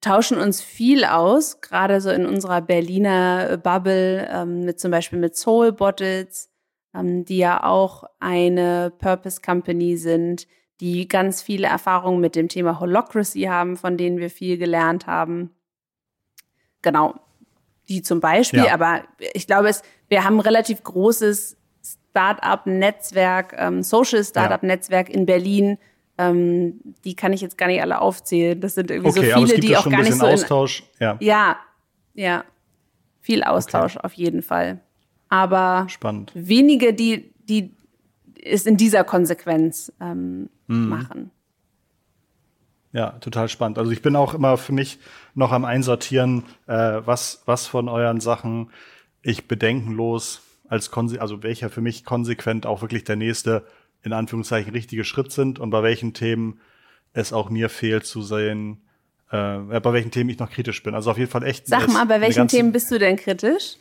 [0.00, 5.36] tauschen uns viel aus, gerade so in unserer Berliner Bubble, ähm, mit zum Beispiel mit
[5.36, 6.50] Soul Bottles,
[6.94, 10.48] ähm, die ja auch eine Purpose Company sind,
[10.80, 15.54] die ganz viele Erfahrungen mit dem Thema Holocracy haben, von denen wir viel gelernt haben.
[16.82, 17.14] Genau,
[17.88, 18.74] die zum Beispiel, ja.
[18.74, 19.02] aber
[19.34, 21.56] ich glaube, es, wir haben ein relativ großes
[22.10, 25.78] Startup-Netzwerk, ähm, Social Startup-Netzwerk in Berlin,
[26.16, 28.60] ähm, die kann ich jetzt gar nicht alle aufzählen.
[28.60, 30.26] Das sind irgendwie okay, so viele, die auch gar nicht so.
[30.26, 30.84] Austausch.
[31.00, 31.16] ja.
[31.20, 31.56] ja,
[32.14, 32.44] ja.
[33.20, 34.04] Viel Austausch okay.
[34.04, 34.80] auf jeden Fall.
[35.28, 36.30] Aber Spannend.
[36.34, 37.72] wenige, die, die
[38.44, 40.88] es in dieser Konsequenz ähm, mhm.
[40.88, 41.30] machen.
[42.94, 43.76] Ja, total spannend.
[43.76, 45.00] Also ich bin auch immer für mich
[45.34, 48.70] noch am Einsortieren, äh, was, was von euren Sachen
[49.20, 53.66] ich bedenkenlos als Konse also welcher für mich konsequent auch wirklich der nächste
[54.02, 56.60] in Anführungszeichen richtige Schritt sind und bei welchen Themen
[57.12, 58.82] es auch mir fehlt zu sehen,
[59.32, 60.94] äh, bei welchen Themen ich noch kritisch bin.
[60.94, 61.66] Also auf jeden Fall echt.
[61.66, 63.76] Sag mal, bei welchen Themen bist du denn kritisch?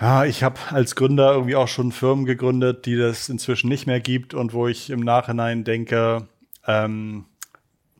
[0.00, 4.00] Ja, ich habe als Gründer irgendwie auch schon Firmen gegründet, die das inzwischen nicht mehr
[4.00, 6.28] gibt und wo ich im Nachhinein denke,
[6.66, 7.24] ähm,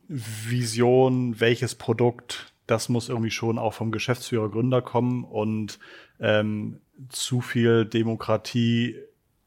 [0.07, 5.79] Vision, welches Produkt, das muss irgendwie schon auch vom Geschäftsführer Gründer kommen und
[6.19, 8.95] ähm, zu viel Demokratie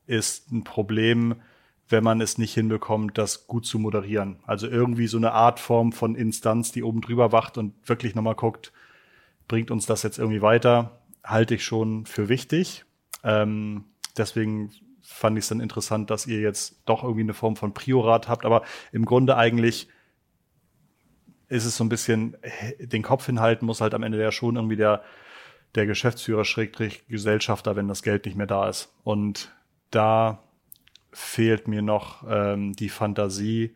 [0.07, 1.37] ist ein Problem,
[1.89, 4.39] wenn man es nicht hinbekommt, das gut zu moderieren.
[4.47, 8.37] Also irgendwie so eine Art Form von Instanz, die oben drüber wacht und wirklich nochmal
[8.37, 8.73] guckt,
[9.49, 12.85] bringt uns das jetzt irgendwie weiter, halte ich schon für wichtig.
[13.25, 13.85] Ähm,
[14.16, 14.71] deswegen
[15.11, 18.44] fand ich es dann interessant, dass ihr jetzt doch irgendwie eine Form von Priorat habt,
[18.44, 19.88] aber im Grunde eigentlich
[21.48, 22.36] ist es so ein bisschen,
[22.78, 25.02] den Kopf hinhalten muss halt am Ende ja schon irgendwie der,
[25.74, 28.94] der Geschäftsführer, Schrägstrich Gesellschafter, wenn das Geld nicht mehr da ist.
[29.02, 29.52] Und
[29.90, 30.42] da
[31.12, 33.74] fehlt mir noch ähm, die Fantasie,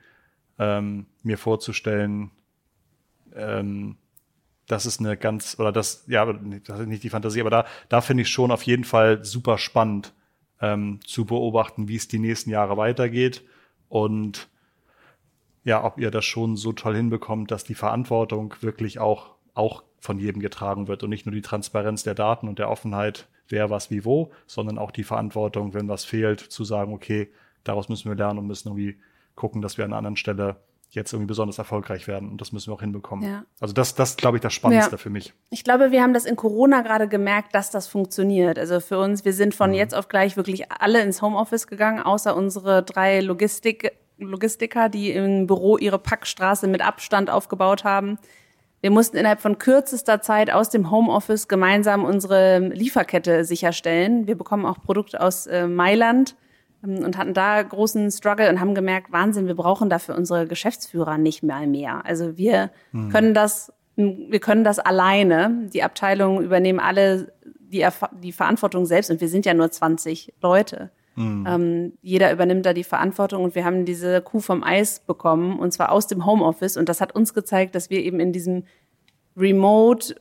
[0.58, 2.30] ähm, mir vorzustellen,
[3.34, 3.96] ähm,
[4.66, 8.00] das ist eine ganz, oder das, ja, das ist nicht die Fantasie, aber da, da
[8.00, 10.14] finde ich schon auf jeden Fall super spannend
[10.64, 13.44] ähm, zu beobachten, wie es die nächsten Jahre weitergeht.
[13.88, 14.48] Und
[15.64, 20.18] ja, ob ihr das schon so toll hinbekommt, dass die Verantwortung wirklich auch, auch von
[20.18, 23.90] jedem getragen wird und nicht nur die Transparenz der Daten und der Offenheit wer was
[23.90, 27.30] wie wo, sondern auch die Verantwortung, wenn was fehlt, zu sagen, okay,
[27.62, 28.98] daraus müssen wir lernen und müssen irgendwie
[29.34, 30.56] gucken, dass wir an einer anderen Stelle
[30.94, 32.30] jetzt irgendwie besonders erfolgreich werden.
[32.30, 33.28] Und das müssen wir auch hinbekommen.
[33.28, 33.44] Ja.
[33.60, 34.98] Also das, das glaube ich, das Spannendste ja.
[34.98, 35.32] für mich.
[35.50, 38.58] Ich glaube, wir haben das in Corona gerade gemerkt, dass das funktioniert.
[38.58, 39.76] Also für uns, wir sind von mhm.
[39.76, 45.46] jetzt auf gleich wirklich alle ins Homeoffice gegangen, außer unsere drei Logistik, Logistiker, die im
[45.46, 48.18] Büro ihre Packstraße mit Abstand aufgebaut haben.
[48.80, 54.26] Wir mussten innerhalb von kürzester Zeit aus dem Homeoffice gemeinsam unsere Lieferkette sicherstellen.
[54.26, 56.36] Wir bekommen auch Produkte aus äh, Mailand
[56.84, 61.42] und hatten da großen Struggle und haben gemerkt, Wahnsinn, wir brauchen dafür unsere Geschäftsführer nicht
[61.42, 62.04] mehr mehr.
[62.04, 63.10] Also wir mhm.
[63.10, 65.68] können das, wir können das alleine.
[65.72, 67.86] Die Abteilungen übernehmen alle die,
[68.22, 70.90] die Verantwortung selbst und wir sind ja nur 20 Leute.
[71.16, 71.46] Mhm.
[71.48, 75.72] Ähm, jeder übernimmt da die Verantwortung und wir haben diese Kuh vom Eis bekommen und
[75.72, 78.64] zwar aus dem Homeoffice und das hat uns gezeigt, dass wir eben in diesem
[79.36, 80.14] Remote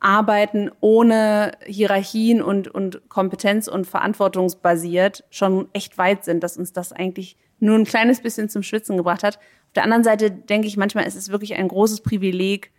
[0.00, 6.92] arbeiten ohne Hierarchien und, und Kompetenz und verantwortungsbasiert schon echt weit sind, dass uns das
[6.92, 9.36] eigentlich nur ein kleines bisschen zum Schwitzen gebracht hat.
[9.36, 12.72] Auf der anderen Seite denke ich manchmal, es ist wirklich ein großes Privileg,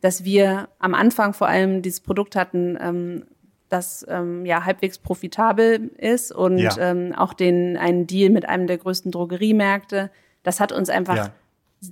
[0.00, 3.24] dass wir am Anfang vor allem dieses Produkt hatten, ähm,
[3.68, 6.76] das ähm, ja halbwegs profitabel ist und ja.
[6.78, 10.10] ähm, auch den einen Deal mit einem der größten Drogeriemärkte.
[10.42, 11.32] Das hat uns einfach ja.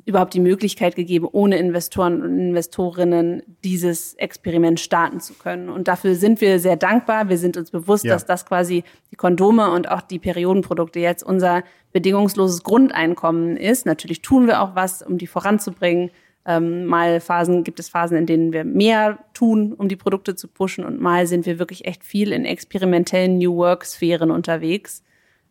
[0.05, 5.69] Überhaupt die Möglichkeit gegeben, ohne Investoren und Investorinnen dieses Experiment starten zu können.
[5.69, 7.29] Und dafür sind wir sehr dankbar.
[7.29, 8.13] Wir sind uns bewusst, ja.
[8.13, 11.63] dass das quasi die Kondome und auch die Periodenprodukte jetzt unser
[11.93, 13.87] bedingungsloses Grundeinkommen ist.
[13.87, 16.11] Natürlich tun wir auch was, um die voranzubringen.
[16.45, 20.49] Ähm, mal Phasen gibt es Phasen, in denen wir mehr tun, um die Produkte zu
[20.49, 25.05] pushen und mal sind wir wirklich echt viel in experimentellen New Work Sphären unterwegs.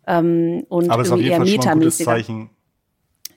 [0.05, 2.49] ähm, und Aber es ist auf jeden Fall schon ein gutes Zeichen.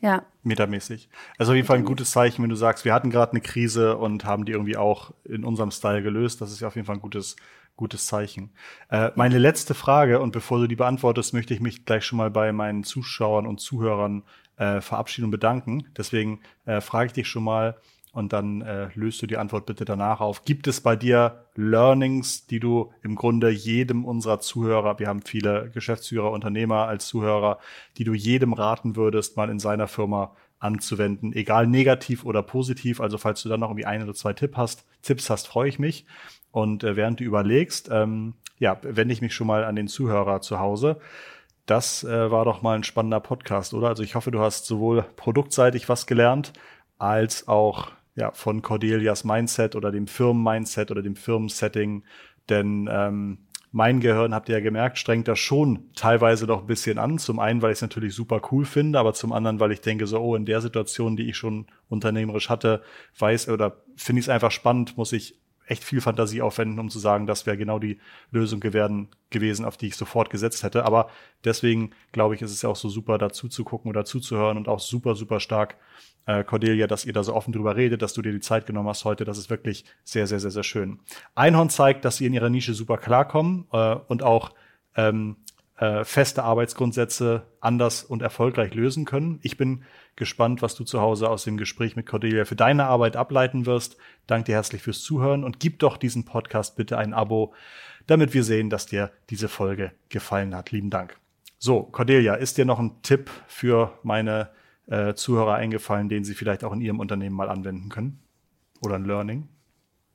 [0.01, 0.25] Ja.
[0.45, 1.09] Metamäßig.
[1.39, 3.97] Also auf jeden Fall ein gutes Zeichen, wenn du sagst, wir hatten gerade eine Krise
[3.97, 6.41] und haben die irgendwie auch in unserem Style gelöst.
[6.41, 7.37] Das ist ja auf jeden Fall ein gutes,
[7.77, 8.53] gutes Zeichen.
[8.91, 12.31] Äh, meine letzte Frage, und bevor du die beantwortest, möchte ich mich gleich schon mal
[12.31, 14.23] bei meinen Zuschauern und Zuhörern
[14.57, 15.89] äh, verabschieden und bedanken.
[15.97, 17.77] Deswegen äh, frage ich dich schon mal,
[18.15, 20.45] und dann äh, löst du die Antwort bitte danach auf.
[20.45, 25.71] Gibt es bei dir Learnings, die du im Grunde jedem unserer Zuhörer, wir haben viele
[25.75, 27.59] Geschäftsführer, Unternehmer als Zuhörer,
[27.99, 33.01] die du jedem raten würdest, mal in seiner Firma anzuwenden, egal negativ oder positiv.
[33.01, 35.81] Also falls du dann noch irgendwie ein oder zwei Tipp hast, Tipps hast, freue ich
[35.81, 36.07] mich.
[36.53, 40.41] Und äh, während du überlegst, ähm, ja, wende ich mich schon mal an den Zuhörer
[40.41, 41.01] zu Hause.
[41.67, 43.89] Das äh, war doch mal ein spannender Podcast, oder?
[43.89, 46.53] Also ich hoffe, du hast sowohl produktseitig was gelernt,
[46.99, 52.05] als auch ja, von Cordelias Mindset oder dem Firmen-Mindset oder dem Firmensetting.
[52.49, 53.39] Denn ähm,
[53.73, 57.19] mein Gehirn, habt ihr ja gemerkt, strengt das schon teilweise doch ein bisschen an.
[57.19, 60.07] Zum einen, weil ich es natürlich super cool finde, aber zum anderen, weil ich denke,
[60.07, 62.83] so, oh, in der Situation, die ich schon unternehmerisch hatte,
[63.19, 66.99] weiß oder finde ich es einfach spannend, muss ich echt viel Fantasie aufwenden, um zu
[66.99, 67.99] sagen, das wäre genau die
[68.31, 70.85] Lösung gewesen, gewesen, auf die ich sofort gesetzt hätte.
[70.85, 71.09] Aber
[71.45, 74.69] deswegen glaube ich, ist es ja auch so super, dazu zu gucken oder zuzuhören und
[74.69, 75.77] auch super, super stark
[76.27, 78.89] äh, Cordelia, dass ihr da so offen drüber redet, dass du dir die Zeit genommen
[78.89, 79.25] hast heute.
[79.25, 81.01] Das ist wirklich sehr, sehr, sehr, sehr schön.
[81.35, 84.53] Einhorn zeigt, dass sie in ihrer Nische super klarkommen äh, und auch
[84.97, 85.37] ähm,
[85.79, 89.41] äh, feste Arbeitsgrundsätze anders und erfolgreich lösen können.
[89.43, 89.83] Ich bin
[90.17, 93.97] gespannt, was du zu Hause aus dem Gespräch mit Cordelia für deine Arbeit ableiten wirst.
[94.27, 97.55] Danke dir herzlich fürs Zuhören und gib doch diesem Podcast bitte ein Abo,
[98.07, 100.71] damit wir sehen, dass dir diese Folge gefallen hat.
[100.71, 101.17] Lieben Dank.
[101.59, 104.51] So, Cordelia, ist dir noch ein Tipp für meine
[104.87, 108.21] äh, Zuhörer eingefallen, den sie vielleicht auch in ihrem Unternehmen mal anwenden können?
[108.83, 109.49] Oder ein Learning?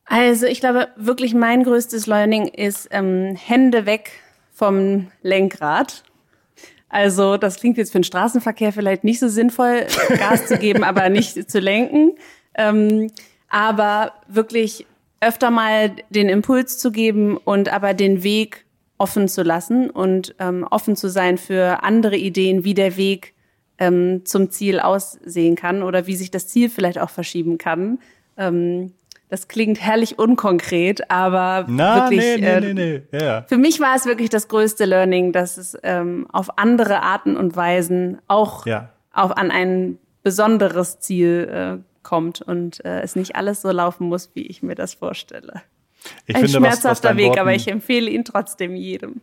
[0.05, 4.11] Also ich glaube, wirklich mein größtes Learning ist ähm, Hände weg
[4.59, 6.03] vom Lenkrad.
[6.89, 11.09] Also das klingt jetzt für den Straßenverkehr vielleicht nicht so sinnvoll, Gas zu geben, aber
[11.09, 12.11] nicht zu lenken.
[12.55, 13.09] Ähm,
[13.47, 14.85] aber wirklich
[15.21, 18.65] öfter mal den Impuls zu geben und aber den Weg
[18.97, 23.33] offen zu lassen und ähm, offen zu sein für andere Ideen, wie der Weg
[23.77, 27.99] ähm, zum Ziel aussehen kann oder wie sich das Ziel vielleicht auch verschieben kann.
[28.35, 28.93] Ähm,
[29.29, 32.19] das klingt herrlich unkonkret, aber Na, wirklich.
[32.19, 33.17] Nee, nee, äh, nee, nee.
[33.17, 33.43] Ja.
[33.43, 37.55] Für mich war es wirklich das größte Learning, dass es ähm, auf andere Arten und
[37.55, 38.89] Weisen auch ja.
[39.13, 41.47] auf an ein besonderes Ziel
[41.79, 45.61] äh, kommt und äh, es nicht alles so laufen muss, wie ich mir das vorstelle.
[46.25, 49.21] Ich ein finde, schmerzhafter was, was Weg, Worten, aber ich empfehle ihn trotzdem jedem.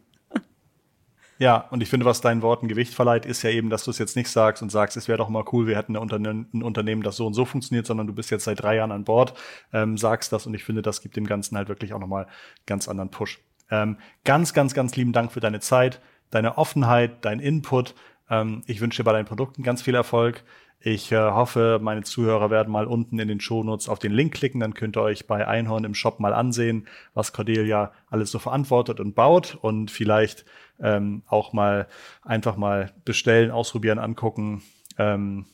[1.39, 3.99] Ja, und ich finde, was deinen Worten Gewicht verleiht, ist ja eben, dass du es
[3.99, 6.63] jetzt nicht sagst und sagst, es wäre doch mal cool, wir hätten ein Unternehmen, ein
[6.63, 9.35] Unternehmen, das so und so funktioniert, sondern du bist jetzt seit drei Jahren an Bord,
[9.73, 12.27] ähm, sagst das und ich finde, das gibt dem Ganzen halt wirklich auch nochmal
[12.65, 13.41] ganz anderen Push.
[13.71, 17.95] Ähm, ganz, ganz, ganz lieben Dank für deine Zeit, deine Offenheit, dein Input.
[18.31, 20.43] Ähm, ich wünsche dir bei deinen Produkten ganz viel Erfolg.
[20.79, 24.61] Ich äh, hoffe, meine Zuhörer werden mal unten in den Shownotes auf den Link klicken,
[24.61, 29.01] dann könnt ihr euch bei Einhorn im Shop mal ansehen, was Cordelia alles so verantwortet
[29.01, 30.45] und baut und vielleicht
[30.79, 31.89] ähm, auch mal
[32.23, 34.63] einfach mal bestellen, ausprobieren, angucken.
[34.99, 35.47] Ähm,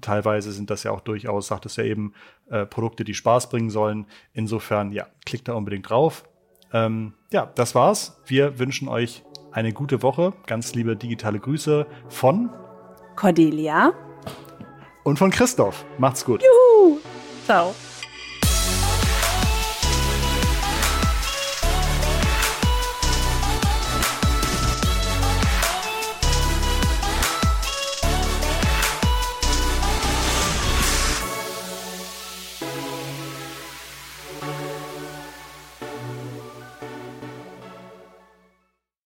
[0.00, 2.14] teilweise sind das ja auch durchaus, sagt es ja eben,
[2.50, 4.06] äh, Produkte, die Spaß bringen sollen.
[4.32, 6.24] Insofern, ja, klickt da unbedingt drauf.
[6.72, 8.20] Ähm, ja, das war's.
[8.26, 9.22] Wir wünschen euch
[9.52, 10.32] eine gute Woche.
[10.46, 12.50] Ganz liebe digitale Grüße von
[13.16, 13.92] Cordelia
[15.08, 15.84] und von Christoph.
[15.98, 16.42] Macht's gut.
[16.42, 16.98] Juhu.
[17.46, 17.74] Ciao.